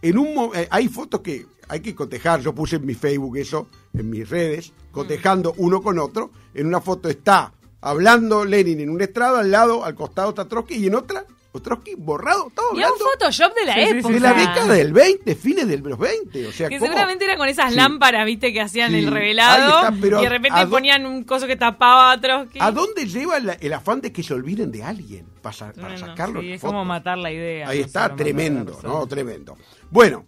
en 0.00 0.18
un 0.18 0.50
eh, 0.54 0.68
hay 0.70 0.88
fotos 0.88 1.20
que 1.20 1.46
hay 1.68 1.80
que 1.80 1.94
cotejar, 1.94 2.40
yo 2.40 2.54
puse 2.54 2.76
en 2.76 2.86
mi 2.86 2.94
Facebook 2.94 3.36
eso, 3.36 3.68
en 3.94 4.10
mis 4.10 4.28
redes, 4.28 4.72
cotejando 4.90 5.54
uno 5.58 5.82
con 5.82 5.98
otro, 5.98 6.30
en 6.54 6.66
una 6.66 6.80
foto 6.80 7.08
está 7.08 7.52
hablando 7.80 8.44
Lenin 8.44 8.80
en 8.80 8.90
un 8.90 9.00
estrado, 9.00 9.36
al 9.36 9.50
lado, 9.50 9.84
al 9.84 9.94
costado 9.94 10.30
está 10.30 10.48
Trotsky 10.48 10.76
y 10.76 10.86
en 10.86 10.94
otra, 10.94 11.24
Trotsky 11.60 11.94
borrado, 11.96 12.50
todo 12.54 12.68
Y 12.78 12.82
a 12.82 12.86
un 12.86 12.92
hablando 12.94 13.04
Photoshop 13.18 13.54
de 13.54 13.66
la 13.66 13.74
Sí, 13.74 13.80
sí, 13.80 13.86
sí. 13.90 13.98
época. 13.98 14.14
de 14.14 14.20
la 14.20 14.32
década 14.32 14.72
del 14.74 14.92
20, 14.92 15.34
fines 15.34 15.68
de 15.68 15.78
los 15.78 15.98
20, 15.98 16.46
o 16.46 16.52
sea, 16.52 16.68
Que 16.68 16.78
¿cómo? 16.78 16.86
seguramente 16.86 17.24
era 17.24 17.36
con 17.36 17.48
esas 17.48 17.70
Sí. 17.72 17.76
lámparas, 17.76 18.24
viste, 18.24 18.52
que 18.52 18.60
hacían 18.62 18.92
Sí. 18.92 18.98
el 19.00 19.08
revelado. 19.08 19.78
Ahí 19.78 19.84
está, 19.88 20.00
pero 20.00 20.20
y 20.20 20.22
de 20.22 20.28
repente 20.30 20.58
¿a 20.58 20.64
dó- 20.66 20.70
ponían 20.70 21.04
un 21.04 21.24
coso 21.24 21.46
que 21.46 21.56
tapaba 21.56 22.12
a 22.12 22.20
Trotsky. 22.20 22.58
¿A 22.60 22.70
dónde 22.70 23.06
lleva 23.06 23.38
la- 23.40 23.52
el 23.54 23.72
afán 23.74 24.00
de 24.00 24.12
que 24.12 24.22
se 24.22 24.32
olviden 24.32 24.72
de 24.72 24.82
alguien 24.82 25.26
para, 25.42 25.56
para 25.56 25.72
Bueno, 25.88 25.98
sacarlo? 25.98 26.40
Es 26.40 26.60
fotos? 26.60 26.72
como 26.72 26.84
matar 26.86 27.18
la 27.18 27.30
idea. 27.30 27.68
Ahí 27.68 27.80
no 27.80 27.84
está, 27.86 28.16
tremendo. 28.16 28.78
¿no? 28.82 29.06
Tremendo. 29.06 29.58
Bueno, 29.90 30.24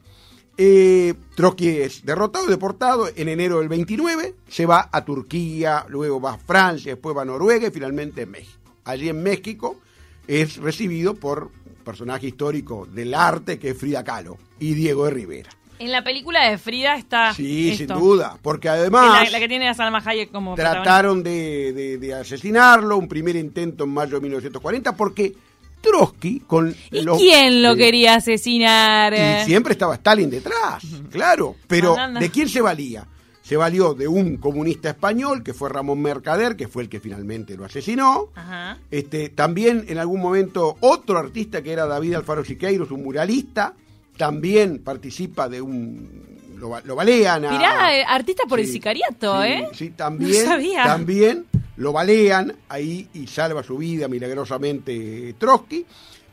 eh, 0.56 1.14
Trotsky 1.34 1.68
es 1.80 2.04
derrotado, 2.04 2.46
deportado 2.46 3.08
en 3.16 3.28
enero 3.28 3.58
del 3.60 3.68
29, 3.68 4.34
se 4.46 4.66
va 4.66 4.88
a 4.92 5.04
Turquía, 5.04 5.84
luego 5.88 6.20
va 6.20 6.34
a 6.34 6.38
Francia, 6.38 6.92
después 6.92 7.16
va 7.16 7.22
a 7.22 7.24
Noruega 7.24 7.68
y 7.68 7.70
finalmente 7.70 8.22
a 8.22 8.26
México. 8.26 8.60
Allí 8.84 9.08
en 9.08 9.22
México 9.22 9.80
es 10.28 10.56
recibido 10.56 11.14
por 11.14 11.44
un 11.66 11.74
personaje 11.84 12.26
histórico 12.28 12.86
del 12.90 13.14
arte 13.14 13.58
que 13.58 13.70
es 13.70 13.78
Frida 13.78 14.02
Kahlo 14.04 14.38
y 14.58 14.74
Diego 14.74 15.04
de 15.06 15.10
Rivera. 15.12 15.50
En 15.78 15.90
la 15.90 16.04
película 16.04 16.48
de 16.48 16.56
Frida 16.56 16.94
está. 16.96 17.34
Sí, 17.34 17.70
esto. 17.72 17.94
sin 17.94 18.02
duda, 18.02 18.38
porque 18.40 18.62
Que 18.62 18.68
además... 18.70 19.24
La, 19.24 19.30
la 19.30 19.38
que 19.40 19.48
tiene 19.48 19.68
a 19.68 19.74
Salma 19.74 20.00
Hayek 20.04 20.30
como. 20.30 20.54
Trataron 20.54 21.22
de, 21.22 21.72
de- 21.72 21.98
de 21.98 22.14
asesinarlo, 22.14 22.96
un 22.96 23.08
primer 23.08 23.34
intento 23.36 23.84
en 23.84 23.90
mayo 23.90 24.14
de 24.16 24.20
1940, 24.22 24.96
porque 24.96 25.34
Trotsky 25.82 26.40
con 26.46 26.74
¿Y 26.92 27.02
los- 27.02 27.18
quién 27.18 27.62
lo 27.62 27.72
eh, 27.72 27.76
quería 27.76 28.14
asesinar? 28.14 29.12
Y 29.14 29.44
siempre 29.44 29.72
estaba 29.72 29.96
Stalin 29.96 30.30
detrás, 30.30 30.84
claro. 31.10 31.56
Pero. 31.66 31.96
¿de 32.18 32.30
quién 32.30 32.48
se 32.48 32.60
valía? 32.60 33.06
Se 33.44 33.58
valió 33.58 33.92
de 33.92 34.08
un 34.08 34.38
comunista 34.38 34.88
español, 34.88 35.42
que 35.42 35.52
fue 35.52 35.68
Ramón 35.68 36.00
Mercader, 36.00 36.56
que 36.56 36.66
fue 36.66 36.82
el 36.84 36.88
que 36.88 36.98
finalmente 36.98 37.56
lo 37.58 37.66
asesinó. 37.66 38.30
Ajá. 38.34 38.78
Este, 38.90 39.28
también 39.28 39.84
en 39.88 39.98
algún 39.98 40.22
momento 40.22 40.78
otro 40.80 41.18
artista 41.18 41.62
que 41.62 41.70
era 41.72 41.84
David 41.84 42.14
Alfaro 42.14 42.42
Siqueiros, 42.42 42.90
un 42.90 43.02
muralista, 43.02 43.74
también 44.16 44.78
participa 44.78 45.48
de 45.50 45.60
un... 45.60 46.32
Lo, 46.56 46.80
lo 46.84 46.96
balean 46.96 47.44
a... 47.44 47.50
Mirá, 47.50 47.94
eh, 47.98 48.04
artista 48.08 48.44
por 48.48 48.60
el 48.60 48.66
sicariato, 48.66 49.42
sí, 49.42 49.48
¿eh? 49.48 49.68
Sí, 49.74 49.90
también, 49.90 50.44
No 50.44 50.50
sabía. 50.52 50.84
también 50.84 51.44
lo 51.76 51.92
balean 51.92 52.54
ahí 52.70 53.08
y 53.12 53.26
salva 53.26 53.62
su 53.62 53.76
vida 53.76 54.08
milagrosamente 54.08 55.34
Trotsky, 55.38 55.84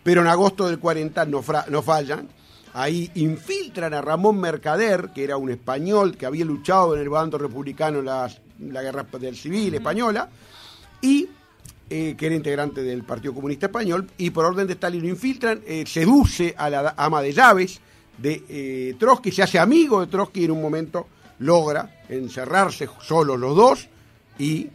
pero 0.03 0.21
en 0.21 0.27
agosto 0.27 0.67
del 0.67 0.79
40 0.79 1.25
no, 1.25 1.41
fra- 1.41 1.65
no 1.69 1.81
fallan 1.81 2.29
Ahí 2.73 3.11
infiltran 3.15 3.93
a 3.93 4.01
Ramón 4.01 4.39
Mercader, 4.39 5.09
que 5.13 5.23
era 5.23 5.37
un 5.37 5.49
español 5.49 6.15
que 6.15 6.25
había 6.25 6.45
luchado 6.45 6.95
en 6.95 7.01
el 7.01 7.09
bando 7.09 7.37
republicano 7.37 7.99
en 7.99 8.05
la 8.05 8.81
guerra 8.81 9.05
del 9.19 9.35
civil 9.35 9.73
española, 9.73 10.29
y 11.01 11.27
eh, 11.89 12.15
que 12.17 12.27
era 12.27 12.35
integrante 12.35 12.81
del 12.81 13.03
Partido 13.03 13.33
Comunista 13.33 13.65
Español, 13.65 14.07
y 14.17 14.29
por 14.29 14.45
orden 14.45 14.67
de 14.67 14.73
Stalin 14.73 15.01
lo 15.01 15.09
infiltran, 15.09 15.61
eh, 15.65 15.83
seduce 15.85 16.55
a 16.57 16.69
la 16.69 16.93
ama 16.95 17.21
de 17.21 17.33
llaves 17.33 17.81
de 18.17 18.43
eh, 18.47 18.95
Trotsky, 18.97 19.31
se 19.31 19.43
hace 19.43 19.59
amigo 19.59 19.99
de 19.99 20.07
Trotsky 20.07 20.41
y 20.41 20.45
en 20.45 20.51
un 20.51 20.61
momento 20.61 21.07
logra 21.39 22.03
encerrarse 22.07 22.87
solos 23.01 23.37
los 23.37 23.55
dos 23.55 23.89
y 24.39 24.67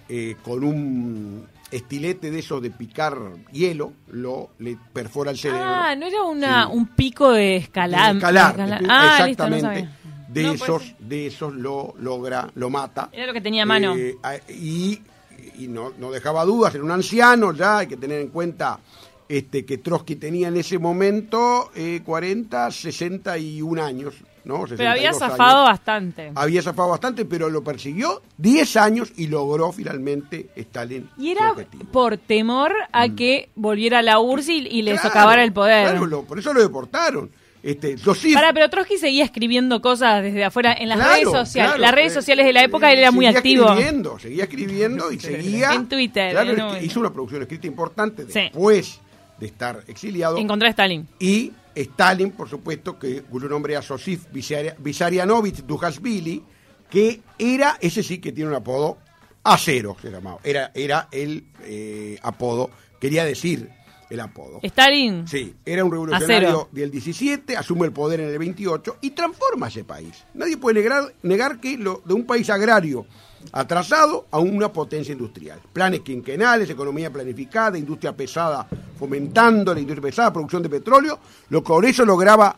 con 0.42 0.62
un 0.62 1.46
estilete 1.70 2.30
de 2.30 2.38
esos 2.38 2.62
de 2.62 2.70
picar 2.70 3.18
hielo 3.52 3.92
lo 4.12 4.50
le 4.58 4.76
perfora 4.92 5.30
el 5.32 5.38
cerebro. 5.38 5.64
Ah, 5.64 5.94
no 5.96 6.06
era 6.06 6.22
una, 6.22 6.66
Sí. 6.66 6.70
un 6.72 6.86
pico 6.88 7.32
de 7.32 7.56
escalar. 7.56 8.12
De 8.12 8.18
escalar, 8.18 8.50
escalar. 8.52 8.80
de- 8.82 8.86
Ah, 8.88 9.24
listo, 9.26 9.48
no 9.48 9.56
exactamente. 9.56 9.90
de 10.28 10.42
No, 10.42 10.52
esos, 10.52 10.94
de 10.98 11.26
esos 11.26 11.54
lo 11.54 11.94
logra, 11.98 12.50
lo 12.54 12.68
mata. 12.70 13.08
Era 13.12 13.26
lo 13.26 13.32
que 13.32 13.40
tenía 13.40 13.62
a 13.64 13.66
mano. 13.66 13.94
Eh, 13.96 14.16
a- 14.22 14.36
y 14.50 15.00
y 15.58 15.68
no, 15.68 15.92
no 15.98 16.10
dejaba 16.10 16.44
dudas, 16.44 16.74
era 16.74 16.84
un 16.84 16.90
anciano 16.90 17.52
ya, 17.54 17.78
hay 17.78 17.86
que 17.86 17.96
tener 17.96 18.20
en 18.20 18.28
cuenta 18.28 18.78
este, 19.28 19.64
que 19.64 19.78
Trotsky 19.78 20.16
tenía 20.16 20.48
en 20.48 20.56
ese 20.56 20.78
momento 20.78 21.70
eh, 21.74 22.02
40, 22.04 22.70
61 22.70 23.78
años. 23.82 24.14
¿No? 24.46 24.64
Pero 24.76 24.90
había 24.90 25.12
62 25.12 25.18
zafado 25.18 25.58
años. 25.58 25.68
bastante. 25.70 26.32
Había 26.34 26.62
zafado 26.62 26.88
bastante, 26.88 27.24
pero 27.26 27.50
lo 27.50 27.62
persiguió 27.62 28.22
10 28.38 28.76
años 28.76 29.12
y 29.16 29.26
logró 29.26 29.72
finalmente 29.72 30.48
Stalin. 30.56 31.08
Y 31.18 31.32
era 31.32 31.52
por 31.92 32.16
temor 32.16 32.72
a 32.92 33.08
que 33.10 33.50
volviera 33.56 34.00
la 34.02 34.18
URSS 34.20 34.48
y, 34.50 34.66
y 34.68 34.82
le 34.82 34.92
Claro, 34.92 35.08
socavara 35.08 35.44
el 35.44 35.52
poder. 35.52 35.90
claro, 35.90 36.06
lo- 36.06 36.22
por 36.22 36.38
eso 36.38 36.54
lo 36.54 36.60
deportaron. 36.62 37.28
Este, 37.62 37.96
Pará, 38.32 38.52
pero 38.52 38.70
Trotsky 38.70 38.96
seguía 38.96 39.24
escribiendo 39.24 39.80
cosas 39.80 40.22
desde 40.22 40.44
afuera 40.44 40.72
en 40.72 40.88
las 40.88 40.98
Claro, 40.98 41.12
redes 41.14 41.24
sociales. 41.32 41.70
claro, 41.72 41.78
las 41.82 41.92
redes 41.92 42.12
eh, 42.12 42.14
sociales 42.14 42.46
de 42.46 42.52
la 42.52 42.62
época 42.62 42.92
él 42.92 43.00
era 43.00 43.10
muy 43.10 43.24
seguía 43.24 43.38
activo. 43.38 43.64
Escribiendo, 43.70 44.18
seguía 44.20 44.44
escribiendo 44.44 45.10
y 45.12 45.18
seguía. 45.20 45.72
En 45.72 45.88
Twitter, 45.88 46.30
Claro, 46.30 46.50
en 46.52 46.58
es 46.60 46.62
un- 46.64 46.78
que 46.78 46.84
hizo 46.86 47.00
una 47.00 47.12
producción 47.12 47.42
escrita 47.42 47.66
importante 47.66 48.22
Sí. 48.28 48.28
después 48.40 49.00
de 49.40 49.46
estar 49.46 49.82
exiliado. 49.88 50.36
En 50.38 50.46
contra 50.46 50.66
de 50.68 50.70
Stalin. 50.70 51.08
Y 51.18 51.50
Stalin, 51.76 52.32
por 52.32 52.48
supuesto, 52.48 52.98
que 52.98 53.22
cuyo 53.22 53.48
nombre 53.48 53.74
era 53.74 53.82
Sosif 53.82 54.26
Visarianovich 54.32 55.62
Dujasvili, 55.64 56.42
que 56.90 57.20
era, 57.38 57.76
ese 57.80 58.02
sí 58.02 58.18
que 58.18 58.32
tiene 58.32 58.50
un 58.50 58.56
apodo, 58.56 58.98
acero 59.44 59.96
se 60.00 60.10
llamaba. 60.10 60.38
Era, 60.42 60.72
era 60.74 61.08
el 61.12 61.44
eh, 61.62 62.18
apodo, 62.22 62.70
quería 62.98 63.24
decir 63.24 63.70
el 64.08 64.20
apodo. 64.20 64.60
Stalin. 64.62 65.26
Sí, 65.28 65.54
era 65.64 65.84
un 65.84 65.90
revolucionario 65.90 66.48
Acero. 66.48 66.68
del 66.72 66.90
17, 66.90 67.56
asume 67.56 67.86
el 67.86 67.92
poder 67.92 68.20
en 68.20 68.30
el 68.30 68.38
28 68.38 68.98
y 69.02 69.10
transforma 69.10 69.68
ese 69.68 69.84
país. 69.84 70.24
Nadie 70.34 70.56
puede 70.56 70.80
negar, 70.80 71.12
negar 71.22 71.60
que 71.60 71.76
lo, 71.76 72.02
de 72.04 72.14
un 72.14 72.24
país 72.24 72.48
agrario 72.48 73.06
atrasado 73.52 74.26
a 74.30 74.38
una 74.38 74.72
potencia 74.72 75.12
industrial. 75.12 75.60
Planes 75.72 76.00
quinquenales, 76.00 76.70
economía 76.70 77.12
planificada, 77.12 77.78
industria 77.78 78.16
pesada 78.16 78.68
fomentando 78.96 79.72
la 79.74 79.80
industria 79.80 80.02
pesada, 80.02 80.32
producción 80.32 80.62
de 80.62 80.68
petróleo, 80.68 81.18
lo 81.50 81.62
que 81.62 81.68
por 81.68 81.84
eso 81.84 82.04
lograba 82.04 82.56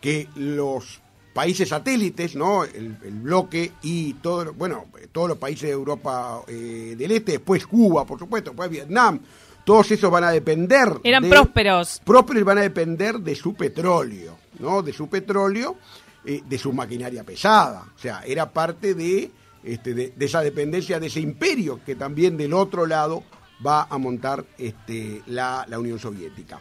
que 0.00 0.28
los 0.36 1.00
países 1.32 1.68
satélites, 1.68 2.34
¿no? 2.34 2.64
El, 2.64 2.96
el 3.04 3.14
bloque 3.20 3.72
y 3.82 4.14
todo, 4.14 4.52
bueno, 4.54 4.86
todos 5.12 5.28
los 5.28 5.38
países 5.38 5.62
de 5.64 5.70
Europa 5.72 6.42
eh, 6.46 6.94
del 6.96 7.10
Este, 7.12 7.32
después 7.32 7.66
Cuba, 7.66 8.04
por 8.06 8.18
supuesto, 8.18 8.50
después 8.50 8.70
Vietnam, 8.70 9.20
todos 9.64 9.90
esos 9.90 10.10
van 10.10 10.24
a 10.24 10.30
depender. 10.30 10.98
Eran 11.02 11.22
de- 11.24 11.28
prósperos. 11.28 12.00
prósperos 12.04 12.44
van 12.44 12.58
a 12.58 12.62
depender 12.62 13.18
de 13.18 13.34
su 13.34 13.54
petróleo, 13.54 14.36
¿no? 14.60 14.80
De 14.82 14.92
su 14.92 15.08
petróleo, 15.08 15.76
eh, 16.24 16.42
de 16.48 16.58
su 16.58 16.72
maquinaria 16.72 17.22
pesada. 17.24 17.84
O 17.94 17.98
sea, 17.98 18.22
era 18.26 18.50
parte 18.50 18.94
de, 18.94 19.30
este, 19.64 19.92
de, 19.92 20.12
de 20.16 20.24
esa 20.24 20.40
dependencia, 20.40 20.98
de 21.00 21.08
ese 21.08 21.20
imperio 21.20 21.80
que 21.84 21.96
también 21.96 22.36
del 22.36 22.54
otro 22.54 22.86
lado 22.86 23.24
va 23.64 23.84
a 23.84 23.98
montar 23.98 24.44
este, 24.58 25.22
la, 25.26 25.64
la 25.68 25.78
Unión 25.78 25.98
Soviética. 25.98 26.60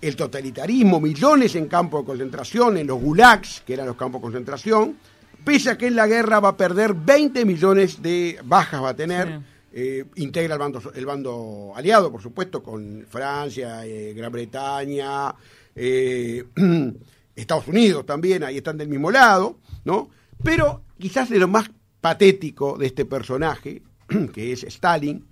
El 0.00 0.14
totalitarismo, 0.14 1.00
millones 1.00 1.54
en 1.56 1.66
campos 1.66 2.02
de 2.02 2.06
concentración, 2.06 2.76
en 2.78 2.86
los 2.86 3.00
gulags, 3.00 3.62
que 3.66 3.74
eran 3.74 3.86
los 3.86 3.96
campos 3.96 4.20
de 4.20 4.26
concentración, 4.26 4.96
pese 5.44 5.70
a 5.70 5.78
que 5.78 5.88
en 5.88 5.96
la 5.96 6.06
guerra 6.06 6.40
va 6.40 6.50
a 6.50 6.56
perder 6.56 6.94
20 6.94 7.44
millones 7.44 8.00
de 8.00 8.38
bajas, 8.44 8.82
va 8.82 8.90
a 8.90 8.96
tener. 8.96 9.28
Sí. 9.28 9.44
Eh, 9.70 10.04
integra 10.16 10.54
el 10.54 10.58
bando, 10.58 10.80
el 10.94 11.04
bando 11.04 11.72
aliado, 11.76 12.10
por 12.10 12.22
supuesto, 12.22 12.62
con 12.62 13.04
Francia, 13.08 13.84
eh, 13.84 14.14
Gran 14.14 14.32
Bretaña, 14.32 15.34
eh, 15.74 16.44
Estados 17.36 17.68
Unidos 17.68 18.06
también, 18.06 18.42
ahí 18.42 18.56
están 18.56 18.78
del 18.78 18.88
mismo 18.88 19.10
lado, 19.10 19.58
¿no? 19.84 20.08
Pero 20.42 20.82
quizás 20.98 21.28
de 21.28 21.38
lo 21.38 21.48
más 21.48 21.70
patético 22.00 22.78
de 22.78 22.86
este 22.86 23.04
personaje, 23.04 23.82
que 24.32 24.52
es 24.52 24.64
Stalin, 24.64 25.26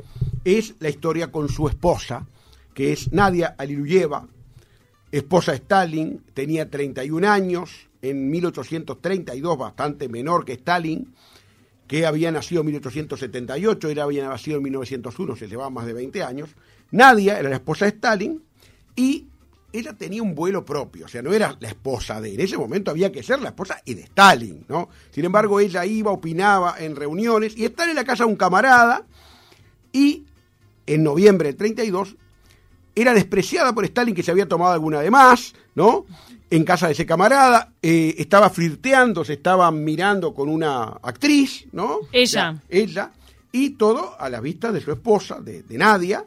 es 0.46 0.76
la 0.78 0.88
historia 0.88 1.32
con 1.32 1.48
su 1.48 1.66
esposa, 1.66 2.24
que 2.72 2.92
es 2.92 3.12
Nadia 3.12 3.56
Aliluyeva, 3.58 4.28
esposa 5.10 5.50
de 5.50 5.58
Stalin, 5.58 6.22
tenía 6.34 6.70
31 6.70 7.28
años, 7.28 7.88
en 8.00 8.30
1832, 8.30 9.58
bastante 9.58 10.08
menor 10.08 10.44
que 10.44 10.52
Stalin, 10.52 11.12
que 11.88 12.06
había 12.06 12.30
nacido 12.30 12.60
en 12.60 12.66
1878, 12.66 13.90
él 13.90 13.98
había 13.98 14.28
nacido 14.28 14.58
en 14.58 14.62
1901, 14.62 15.34
se 15.34 15.48
llevaba 15.48 15.70
más 15.70 15.84
de 15.84 15.94
20 15.94 16.22
años. 16.22 16.50
Nadia 16.92 17.40
era 17.40 17.48
la 17.48 17.56
esposa 17.56 17.86
de 17.86 17.90
Stalin 17.90 18.40
y 18.94 19.26
ella 19.72 19.94
tenía 19.94 20.22
un 20.22 20.36
vuelo 20.36 20.64
propio, 20.64 21.06
o 21.06 21.08
sea, 21.08 21.22
no 21.22 21.32
era 21.32 21.56
la 21.58 21.68
esposa 21.68 22.20
de 22.20 22.28
él. 22.28 22.40
En 22.40 22.46
ese 22.46 22.56
momento 22.56 22.92
había 22.92 23.10
que 23.10 23.24
ser 23.24 23.40
la 23.40 23.48
esposa 23.48 23.82
y 23.84 23.94
de 23.94 24.02
Stalin, 24.02 24.64
¿no? 24.68 24.90
Sin 25.10 25.24
embargo, 25.24 25.58
ella 25.58 25.84
iba, 25.84 26.12
opinaba 26.12 26.76
en 26.78 26.94
reuniones 26.94 27.56
y 27.56 27.64
estaba 27.64 27.90
en 27.90 27.96
la 27.96 28.04
casa 28.04 28.22
de 28.22 28.30
un 28.30 28.36
camarada 28.36 29.04
y 29.92 30.24
en 30.86 31.02
noviembre 31.02 31.48
del 31.48 31.56
32 31.56 32.16
era 32.94 33.12
despreciada 33.12 33.74
por 33.74 33.84
Stalin 33.84 34.14
que 34.14 34.22
se 34.22 34.30
había 34.30 34.48
tomado 34.48 34.72
alguna 34.72 35.00
de 35.00 35.10
más, 35.10 35.54
¿no? 35.74 36.06
En 36.48 36.64
casa 36.64 36.86
de 36.86 36.92
ese 36.92 37.04
camarada, 37.04 37.72
eh, 37.82 38.14
estaba 38.18 38.48
flirteando, 38.50 39.24
se 39.24 39.34
estaba 39.34 39.70
mirando 39.70 40.32
con 40.32 40.48
una 40.48 40.84
actriz, 41.02 41.66
¿no? 41.72 41.98
Ella. 42.12 42.50
O 42.50 42.54
sea, 42.54 42.62
ella, 42.70 43.10
y 43.52 43.70
todo 43.70 44.14
a 44.18 44.30
la 44.30 44.40
vista 44.40 44.72
de 44.72 44.80
su 44.80 44.92
esposa, 44.92 45.40
de, 45.40 45.62
de 45.62 45.76
Nadia, 45.78 46.24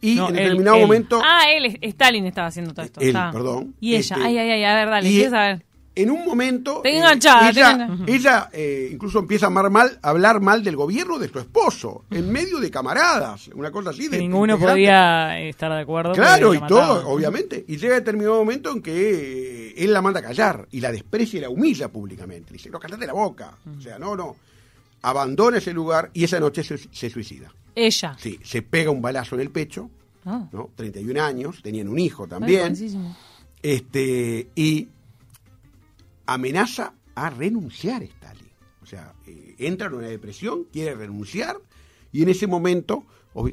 y 0.00 0.14
No, 0.14 0.28
en 0.28 0.34
determinado 0.34 0.76
él. 0.76 0.82
momento... 0.82 1.20
Ah, 1.22 1.50
él, 1.50 1.78
Stalin 1.82 2.26
estaba 2.26 2.46
haciendo 2.48 2.72
todo 2.72 2.84
esto. 2.86 3.00
Él, 3.00 3.12
perdón. 3.12 3.74
Y 3.80 3.96
ella, 3.96 4.16
Este, 4.16 4.26
ay, 4.26 4.38
ay, 4.38 4.50
ay, 4.50 4.64
a 4.64 4.74
ver, 4.74 4.88
dale, 4.88 5.08
y 5.10 5.14
quiero 5.14 5.30
saber. 5.30 5.65
En 5.96 6.10
un 6.10 6.24
momento. 6.24 6.82
Eh, 6.84 6.96
enganchada, 6.98 7.48
ella, 7.50 7.88
ella, 8.06 8.50
eh, 8.52 8.90
incluso 8.92 9.18
empieza 9.18 9.46
a 9.46 9.48
amar 9.48 9.70
mal, 9.70 9.98
a 10.02 10.10
hablar 10.10 10.40
mal 10.40 10.62
del 10.62 10.76
gobierno 10.76 11.18
de 11.18 11.28
su 11.28 11.38
esposo, 11.38 12.04
en 12.10 12.30
medio 12.30 12.58
de 12.58 12.70
camaradas, 12.70 13.48
una 13.54 13.70
cosa 13.70 13.90
así. 13.90 14.02
Que 14.10 14.10
de 14.10 14.18
ninguno 14.18 14.52
integrantes. 14.54 14.72
podía 14.74 15.40
estar 15.40 15.72
de 15.72 15.80
acuerdo. 15.80 16.12
Claro, 16.12 16.52
y 16.54 16.60
todo, 16.66 17.08
obviamente. 17.08 17.64
Y 17.66 17.78
llega 17.78 17.94
determinado 17.96 18.36
momento 18.36 18.70
en 18.70 18.82
que 18.82 18.92
eh, 19.70 19.74
él 19.78 19.92
la 19.92 20.02
manda 20.02 20.20
a 20.20 20.22
callar 20.22 20.68
y 20.70 20.80
la 20.80 20.92
desprecia 20.92 21.38
y 21.38 21.40
la 21.40 21.48
humilla 21.48 21.88
públicamente. 21.88 22.50
Le 22.52 22.58
dice, 22.58 22.68
no, 22.70 22.78
cállate 22.78 23.06
la 23.06 23.14
boca. 23.14 23.56
O 23.76 23.80
sea, 23.80 23.98
no, 23.98 24.14
no. 24.14 24.36
Abandona 25.02 25.58
ese 25.58 25.72
lugar 25.72 26.10
y 26.12 26.24
esa 26.24 26.38
noche 26.38 26.62
se, 26.62 26.76
se 26.78 27.08
suicida. 27.10 27.50
Ella. 27.74 28.16
Sí, 28.18 28.38
se 28.44 28.62
pega 28.62 28.90
un 28.90 29.00
balazo 29.02 29.34
en 29.34 29.40
el 29.40 29.50
pecho, 29.50 29.90
Ah. 30.28 30.44
¿no? 30.52 30.70
31 30.74 31.22
años, 31.22 31.62
tenían 31.62 31.88
un 31.88 31.98
hijo 32.00 32.24
Ay, 32.24 32.28
también. 32.30 32.60
buenísimo. 32.72 33.16
este 33.62 34.48
y 34.56 34.88
amenaza 36.26 36.94
a 37.14 37.30
renunciar 37.30 38.02
Stalin. 38.02 38.50
O 38.82 38.86
sea, 38.86 39.14
eh, 39.26 39.54
entra 39.58 39.86
en 39.88 39.94
una 39.94 40.08
depresión, 40.08 40.64
quiere 40.72 40.94
renunciar 40.94 41.56
y 42.12 42.22
en 42.22 42.28
ese 42.28 42.46
momento, 42.46 43.04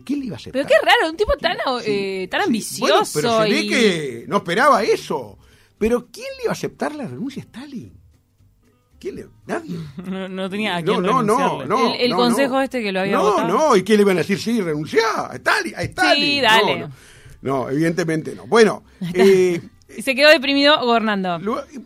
¿quién 0.06 0.20
le 0.20 0.26
iba 0.28 0.36
a 0.36 0.38
aceptar? 0.38 0.62
Pero 0.64 0.68
qué 0.68 0.86
raro, 0.86 1.10
un 1.12 1.18
tipo 1.18 1.36
tan, 1.38 1.58
Sí, 1.84 1.92
eh, 1.92 2.28
tan 2.30 2.42
sí. 2.42 2.46
ambicioso. 2.48 2.94
Bueno, 2.94 3.04
pero 3.14 3.44
se 3.44 3.50
ve 3.50 3.62
y- 3.62 3.70
que 3.70 4.26
no 4.28 4.38
esperaba 4.38 4.84
eso. 4.84 5.38
Pero 5.78 6.08
¿quién 6.12 6.28
le 6.38 6.44
iba 6.44 6.52
a 6.52 6.54
aceptar 6.54 6.94
la 6.96 7.08
renuncia 7.08 7.42
a 7.42 7.46
Stalin? 7.46 7.94
¿Quién 9.00 9.16
le? 9.16 9.26
Nadie. 9.48 9.78
No, 10.06 10.30
no 10.30 10.50
tenía 10.50 10.76
a 10.78 10.82
No, 10.82 10.94
quién 10.94 11.02
no, 11.04 11.24
no, 11.24 11.66
no. 11.66 11.94
El- 11.96 12.02
el 12.02 12.10
no, 12.12 12.18
consejo 12.18 12.62
este 12.62 12.82
que 12.82 12.92
lo 12.92 13.02
había 13.02 13.14
No, 13.18 13.24
votado. 13.32 13.48
no, 13.50 13.76
¿y 13.76 13.84
quién 13.84 13.98
le 13.98 14.04
iban 14.04 14.18
a 14.18 14.20
decir? 14.22 14.40
Sí, 14.40 14.62
renunciá, 14.62 15.28
a 15.32 15.36
Stalin, 15.36 15.76
a 15.76 15.82
Stalin. 15.84 16.24
Sí, 16.24 16.42
dale. 16.42 16.80
No, 16.80 16.90
no, 17.42 17.70
evidentemente 17.70 18.34
no. 18.36 18.46
Bueno, 18.48 18.86
eh, 19.14 19.60
Y 19.98 20.02
se 20.02 20.16
quedó 20.16 20.30
deprimido 20.30 20.80
gobernando. 20.82 21.40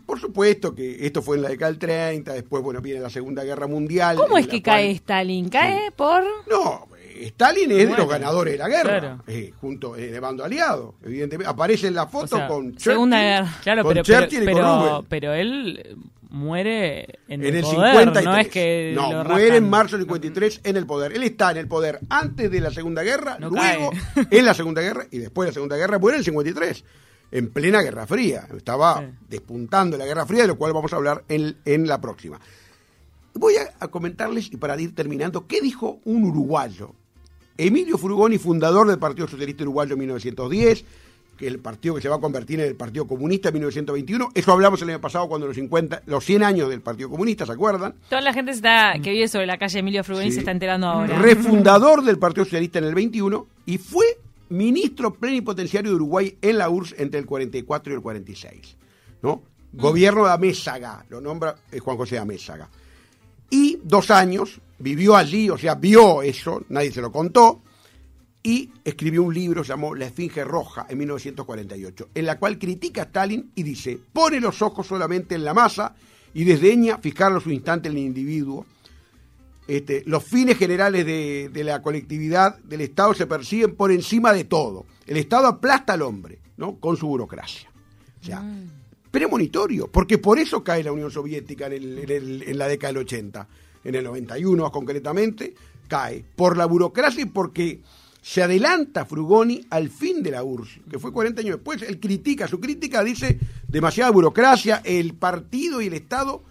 Por 0.06 0.20
supuesto 0.20 0.74
que 0.74 1.04
esto 1.06 1.22
fue 1.22 1.36
en 1.36 1.42
la 1.42 1.48
década 1.48 1.70
del 1.70 1.78
30, 1.78 2.32
después, 2.32 2.62
bueno, 2.62 2.80
viene 2.80 3.00
la 3.00 3.10
Segunda 3.10 3.44
Guerra 3.44 3.66
Mundial. 3.66 4.16
¿Cómo 4.16 4.38
es 4.38 4.46
que 4.46 4.62
cual- 4.62 4.76
cae 4.76 4.90
Stalin? 4.92 5.48
¿Cae 5.48 5.90
por...? 5.92 6.22
No, 6.48 6.86
eh, 6.98 7.26
Stalin 7.26 7.70
es 7.72 7.88
de 7.90 7.96
los 7.96 8.08
ganadores 8.08 8.52
de 8.54 8.58
la 8.58 8.68
guerra, 8.68 8.98
claro. 9.00 9.22
eh, 9.26 9.52
junto 9.60 9.96
en 9.96 10.14
el 10.14 10.20
bando 10.20 10.44
aliado, 10.44 10.94
evidentemente. 11.04 11.50
Aparece 11.50 11.88
en 11.88 11.94
la 11.94 12.06
foto 12.06 12.36
O 12.36 12.38
sea, 12.38 12.48
con 12.48 12.70
Churchill. 12.72 12.80
Segunda 12.92 13.20
Guerra. 13.20 13.54
Claro, 13.62 13.82
con 13.84 13.92
pero, 13.94 14.04
pero, 14.06 14.20
Churchill 14.20 14.42
y 14.42 14.46
con 14.46 14.54
pero, 14.54 14.66
Roosevelt. 14.66 15.06
pero 15.08 15.34
él 15.34 15.82
eh, 15.84 15.96
muere 16.30 17.18
en, 17.28 17.44
En 17.44 17.56
el 17.56 17.62
poder, 17.62 17.90
53. 17.92 18.24
no 18.24 18.36
es 18.36 18.48
que 18.48 18.92
No, 18.94 19.12
lo 19.24 19.30
muere 19.30 19.56
en 19.56 19.68
marzo 19.68 19.96
del 19.96 20.04
53 20.06 20.60
en 20.64 20.76
el 20.76 20.86
poder. 20.86 21.12
Él 21.12 21.22
está 21.22 21.50
en 21.50 21.56
el 21.56 21.66
poder 21.68 22.00
antes 22.08 22.50
de 22.50 22.60
la 22.60 22.70
Segunda 22.70 23.02
Guerra, 23.02 23.36
No 23.40 23.50
luego 23.50 23.90
cae. 24.14 24.26
en 24.30 24.44
la 24.44 24.54
Segunda 24.54 24.80
Guerra 24.82 25.06
y 25.10 25.18
después 25.18 25.46
de 25.46 25.50
la 25.50 25.54
Segunda 25.54 25.76
Guerra 25.76 25.98
muere 25.98 26.16
en 26.16 26.20
el 26.20 26.24
53. 26.24 26.84
En 27.30 27.50
plena 27.50 27.82
Guerra 27.82 28.06
Fría. 28.06 28.46
Estaba 28.56 29.00
Sí. 29.00 29.06
despuntando 29.28 29.96
la 29.96 30.06
Guerra 30.06 30.26
Fría, 30.26 30.42
de 30.42 30.48
lo 30.48 30.56
cual 30.56 30.72
vamos 30.72 30.92
a 30.92 30.96
hablar 30.96 31.24
en, 31.28 31.56
en 31.64 31.86
la 31.86 32.00
próxima. 32.00 32.40
Voy 33.34 33.54
a, 33.56 33.72
a 33.80 33.88
comentarles, 33.88 34.52
y 34.52 34.56
para 34.56 34.80
ir 34.80 34.94
terminando, 34.94 35.46
qué 35.46 35.60
dijo 35.60 36.00
un 36.04 36.24
uruguayo. 36.24 36.92
Emilio 37.56 37.98
Frugoni, 37.98 38.38
fundador 38.38 38.86
del 38.88 38.98
Partido 38.98 39.28
Socialista 39.28 39.62
Uruguayo 39.64 39.92
en 39.94 39.98
1910, 40.00 40.84
que 41.36 41.46
es 41.46 41.52
el 41.52 41.60
partido 41.60 41.94
que 41.94 42.00
se 42.00 42.08
va 42.08 42.16
a 42.16 42.20
convertir 42.20 42.58
en 42.60 42.66
el 42.66 42.74
Partido 42.74 43.06
Comunista 43.06 43.48
en 43.48 43.54
1921. 43.54 44.30
Eso 44.34 44.52
hablamos 44.52 44.82
el 44.82 44.88
año 44.90 45.00
pasado 45.00 45.28
cuando 45.28 45.46
los 45.46 45.54
50, 45.54 46.02
los 46.06 46.24
100 46.24 46.42
años 46.42 46.68
del 46.68 46.80
Partido 46.80 47.08
Comunista, 47.10 47.46
¿se 47.46 47.52
acuerdan? 47.52 47.94
Toda 48.08 48.22
la 48.22 48.32
gente 48.32 48.50
está, 48.50 48.94
que 49.02 49.10
vive 49.12 49.28
sobre 49.28 49.46
la 49.46 49.56
calle 49.56 49.78
Emilio 49.78 50.02
Frugoni 50.02 50.26
Sí. 50.28 50.32
se 50.34 50.38
está 50.40 50.50
enterando 50.50 50.88
ahora. 50.88 51.16
refundador 51.18 52.02
del 52.02 52.18
Partido 52.18 52.44
Socialista 52.44 52.80
en 52.80 52.86
el 52.86 52.94
21 52.96 53.46
y 53.66 53.78
fue 53.78 54.04
ministro 54.50 55.12
plenipotenciario 55.12 55.90
de 55.90 55.96
Uruguay 55.96 56.38
en 56.40 56.58
la 56.58 56.70
URSS 56.70 56.94
entre 56.98 57.20
el 57.20 57.26
44 57.26 57.92
y 57.92 57.96
el 57.96 58.02
46. 58.02 58.76
¿no? 59.22 59.42
Gobierno 59.72 60.24
de 60.24 60.32
Amézaga, 60.32 61.04
lo 61.10 61.20
nombra 61.20 61.56
eh, 61.70 61.78
Juan 61.78 61.96
José 61.96 62.18
Amézaga. 62.18 62.68
Y 63.50 63.78
dos 63.82 64.10
años 64.10 64.60
vivió 64.78 65.16
allí, 65.16 65.50
o 65.50 65.58
sea, 65.58 65.74
vio 65.74 66.22
eso, 66.22 66.64
nadie 66.68 66.92
se 66.92 67.00
lo 67.00 67.10
contó, 67.10 67.62
y 68.42 68.70
escribió 68.84 69.22
un 69.22 69.34
libro 69.34 69.62
llamado 69.62 69.94
La 69.94 70.06
Esfinge 70.06 70.44
Roja 70.44 70.86
en 70.88 70.98
1948, 70.98 72.08
en 72.14 72.26
la 72.26 72.38
cual 72.38 72.58
critica 72.58 73.02
a 73.02 73.04
Stalin 73.04 73.50
y 73.54 73.62
dice, 73.62 73.98
pone 74.12 74.40
los 74.40 74.62
ojos 74.62 74.86
solamente 74.86 75.34
en 75.34 75.44
la 75.44 75.54
masa 75.54 75.94
y 76.32 76.44
desdeña 76.44 76.98
fijarlo 76.98 77.40
su 77.40 77.50
instante 77.50 77.88
en 77.88 77.96
el 77.96 78.04
individuo. 78.04 78.64
Este, 79.68 80.02
los 80.06 80.24
fines 80.24 80.56
generales 80.56 81.04
de, 81.06 81.50
de 81.52 81.62
la 81.64 81.80
colectividad 81.82 82.58
del 82.64 82.80
Estado 82.80 83.12
se 83.14 83.26
persiguen 83.26 83.76
por 83.76 83.92
encima 83.92 84.32
de 84.32 84.44
todo. 84.44 84.86
El 85.06 85.18
Estado 85.18 85.46
aplasta 85.46 85.92
al 85.92 86.02
hombre, 86.02 86.38
¿no? 86.56 86.76
Con 86.80 86.96
su 86.96 87.06
burocracia. 87.06 87.70
O 88.20 88.24
sea, 88.24 88.42
premonitorio, 89.10 89.88
porque 89.88 90.18
por 90.18 90.38
eso 90.38 90.62
cae 90.64 90.82
la 90.82 90.92
Unión 90.92 91.10
Soviética 91.10 91.66
en, 91.66 91.72
el- 91.74 91.98
en 91.98 92.10
el- 92.10 92.42
en 92.42 92.58
la 92.58 92.68
década 92.68 92.92
del 92.92 93.02
80, 93.02 93.48
en 93.84 93.94
el 93.94 94.04
91 94.04 94.62
más 94.62 94.72
concretamente, 94.72 95.54
cae 95.86 96.24
por 96.36 96.56
la 96.56 96.66
burocracia 96.66 97.22
y 97.22 97.26
porque 97.26 97.80
se 98.20 98.42
adelanta 98.42 99.06
Frugoni 99.06 99.64
al 99.70 99.88
fin 99.88 100.22
de 100.22 100.30
la 100.32 100.42
URSS, 100.44 100.80
que 100.90 100.98
fue 100.98 101.12
40 101.12 101.40
años 101.40 101.56
después. 101.56 101.80
Él 101.82 101.98
critica, 102.00 102.46
su 102.48 102.60
crítica 102.60 103.02
dice 103.02 103.38
demasiada 103.66 104.10
burocracia, 104.10 104.82
el 104.84 105.14
partido 105.14 105.80
y 105.80 105.86
el 105.86 105.94
Estado 105.94 106.42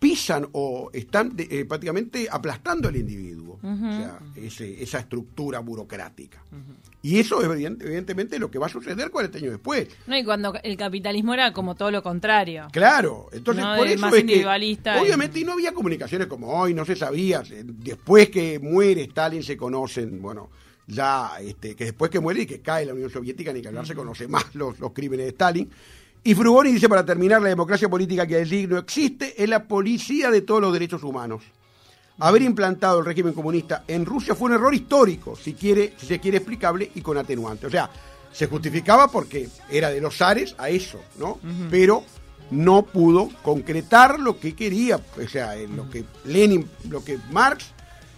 pisan 0.00 0.48
o 0.52 0.90
están 0.94 1.36
de- 1.36 1.46
eh, 1.50 1.64
prácticamente 1.66 2.26
aplastando 2.30 2.88
al 2.88 2.96
individuo, 2.96 3.58
o 3.62 3.76
sea, 3.96 4.18
ese- 4.34 4.82
esa 4.82 4.98
estructura 5.00 5.58
burocrática. 5.60 6.42
Y 7.02 7.18
eso 7.20 7.40
es 7.42 7.48
evident- 7.48 7.82
evidentemente 7.82 8.38
lo 8.38 8.50
que 8.50 8.58
va 8.58 8.66
a 8.66 8.70
suceder 8.70 9.10
40 9.10 9.38
años 9.38 9.50
después. 9.52 9.88
No, 10.06 10.16
y 10.16 10.24
cuando 10.24 10.54
el 10.62 10.76
capitalismo 10.78 11.34
era 11.34 11.52
como 11.52 11.74
todo 11.74 11.90
lo 11.90 12.02
contrario. 12.02 12.66
Claro, 12.72 13.28
entonces 13.32 13.62
No, 13.62 13.76
por 13.76 13.86
es 13.86 13.92
eso 13.94 14.00
más 14.00 14.10
es 14.12 14.14
que, 14.16 14.20
individualista 14.22 14.96
y- 14.96 15.02
obviamente 15.04 15.38
y 15.40 15.44
no 15.44 15.52
había 15.52 15.72
comunicaciones 15.72 16.26
como 16.28 16.48
hoy, 16.48 16.72
no 16.74 16.84
se 16.86 16.96
sabía. 16.96 17.42
Después 17.64 18.30
que 18.30 18.58
muere 18.58 19.02
Stalin 19.02 19.42
se 19.42 19.56
conocen, 19.58 20.20
bueno, 20.22 20.48
ya 20.86 21.32
este, 21.42 21.76
que 21.76 21.84
después 21.84 22.10
que 22.10 22.20
muere 22.20 22.42
y 22.42 22.46
que 22.46 22.60
cae 22.60 22.86
la 22.86 22.94
Unión 22.94 23.10
Soviética 23.10 23.52
ni 23.52 23.60
que 23.60 23.68
hablar 23.68 23.86
se 23.86 23.94
conoce 23.94 24.26
más 24.28 24.54
los, 24.54 24.80
los 24.80 24.92
crímenes 24.92 25.26
de 25.26 25.30
Stalin. 25.30 25.70
Y 26.22 26.34
Frugoni 26.34 26.72
dice 26.72 26.88
para 26.88 27.04
terminar 27.04 27.40
la 27.40 27.48
democracia 27.48 27.88
política 27.88 28.26
que 28.26 28.36
allí 28.36 28.66
no 28.66 28.76
existe 28.78 29.42
es 29.42 29.48
la 29.48 29.64
policía 29.64 30.30
de 30.30 30.42
todos 30.42 30.60
los 30.60 30.72
derechos 30.72 31.02
humanos. 31.02 31.42
Haber 32.18 32.42
implantado 32.42 32.98
el 32.98 33.06
régimen 33.06 33.32
comunista 33.32 33.84
en 33.88 34.04
Rusia 34.04 34.34
fue 34.34 34.50
un 34.50 34.56
error 34.56 34.74
histórico, 34.74 35.34
si, 35.34 35.54
quiere, 35.54 35.94
si 35.96 36.06
se 36.06 36.18
quiere 36.18 36.36
explicable 36.36 36.90
y 36.94 37.00
con 37.00 37.16
atenuante. 37.16 37.66
O 37.66 37.70
sea, 37.70 37.88
se 38.30 38.46
justificaba 38.46 39.08
porque 39.08 39.48
era 39.70 39.88
de 39.88 40.02
los 40.02 40.18
zares 40.18 40.54
a 40.58 40.68
eso, 40.68 41.00
¿no? 41.18 41.38
Pero 41.70 42.04
no 42.50 42.82
pudo 42.82 43.30
concretar 43.42 44.20
lo 44.20 44.38
que 44.38 44.54
quería, 44.54 44.96
o 44.96 45.28
sea, 45.28 45.56
en 45.56 45.76
lo 45.76 45.88
que 45.88 46.04
Lenin, 46.26 46.68
lo 46.90 47.02
que 47.02 47.18
Marx, 47.30 47.66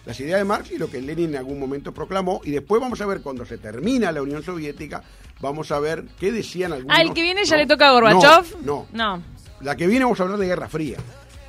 las 0.05 0.19
ideas 0.19 0.39
de 0.39 0.45
Marx 0.45 0.71
y 0.71 0.77
lo 0.77 0.89
que 0.89 1.01
Lenin 1.01 1.29
en 1.29 1.37
algún 1.37 1.59
momento 1.59 1.93
proclamó. 1.93 2.41
Y 2.43 2.51
después 2.51 2.81
vamos 2.81 2.99
a 2.99 3.05
ver 3.05 3.21
cuando 3.21 3.45
se 3.45 3.57
termina 3.57 4.11
la 4.11 4.21
Unión 4.21 4.43
Soviética, 4.43 5.01
vamos 5.43 5.71
a 5.71 5.79
ver 5.79 6.05
qué 6.19 6.31
decían 6.31 6.73
algunos. 6.73 6.97
Ah, 6.97 7.01
el 7.03 7.13
que 7.13 7.21
viene 7.21 7.45
ya 7.45 7.55
¿no? 7.57 7.61
le 7.61 7.67
toca 7.67 7.89
a 7.89 7.91
Gorbachev. 7.91 8.57
No, 8.63 8.87
no, 8.91 9.17
No. 9.17 9.23
la 9.61 9.75
que 9.75 9.85
viene 9.85 10.05
vamos 10.05 10.19
a 10.19 10.23
hablar 10.23 10.39
de 10.39 10.47
Guerra 10.47 10.67
Fría. 10.69 10.97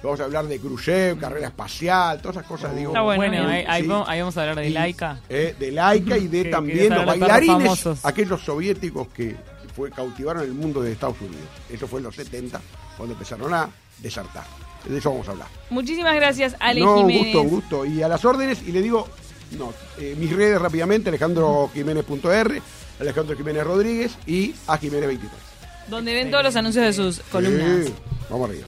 Vamos 0.03 0.21
a 0.21 0.25
hablar 0.25 0.45
de 0.47 0.59
Khrushchev, 0.59 1.19
carrera 1.19 1.47
espacial, 1.47 2.21
todas 2.21 2.37
esas 2.37 2.47
cosas, 2.47 2.77
digo. 2.77 2.91
Está 2.91 3.01
bueno, 3.01 3.23
Bueno, 3.27 3.49
ahí, 3.49 3.65
ahí 3.67 3.83
sí. 3.83 3.89
vamos, 3.89 4.07
ahí 4.07 4.21
vamos 4.21 4.37
a 4.37 4.41
hablar 4.43 4.57
de 4.57 4.69
Y, 4.69 4.73
laica. 4.73 5.19
eh, 5.31 5.57
de 5.59 5.73
laica 5.73 6.19
y 6.19 6.27
de 6.29 6.43
Que- 6.43 6.51
también 6.51 6.79
que 6.91 6.95
los 6.95 7.07
bailarines, 7.07 8.05
aquellos 8.05 8.43
soviéticos 8.43 9.09
que 9.09 9.35
fue, 9.75 9.91
cautivaron 9.91 10.43
el 10.43 10.53
mundo 10.53 10.83
de 10.83 10.93
Estados 10.93 11.19
Unidos. 11.23 11.47
Eso 11.71 11.89
fue 11.89 12.01
en 12.01 12.05
los 12.05 12.17
70, 12.17 12.61
cuando 12.99 13.15
empezaron 13.15 13.55
a 13.55 13.71
desertar. 13.99 14.45
De 14.87 14.99
eso 14.99 15.11
vamos 15.11 15.27
a 15.29 15.31
hablar. 15.31 15.49
Muchísimas 15.71 16.15
gracias, 16.17 16.55
Ale 16.61 16.81
no, 16.81 16.97
un 16.99 17.09
Jiménez. 17.09 17.23
gusto, 17.33 17.41
un 17.41 17.49
gusto. 17.49 17.87
Y 17.87 18.03
a 18.03 18.09
las 18.09 18.23
órdenes, 18.27 18.61
y 18.67 18.73
le 18.73 18.83
digo, 18.83 19.09
no, 19.59 19.73
eh, 19.99 20.15
mis 20.19 20.31
redes 20.37 20.61
rápidamente, 20.61 21.09
alejandrojiménez.r, 21.09 22.61
Alejandro 23.01 23.37
Jiménez 23.37 23.65
Rodríguez 23.65 24.17
y 24.27 24.55
a 24.67 24.79
Jiménez 24.79 25.09
23. 25.09 25.43
Donde 25.89 26.15
ven 26.15 26.31
todos 26.31 26.45
los 26.45 26.57
anuncios 26.57 26.85
de 26.85 26.93
sus 26.93 27.21
columnas. 27.31 27.87
Sí, 27.87 27.95
vamos 28.31 28.49
arriba. 28.49 28.63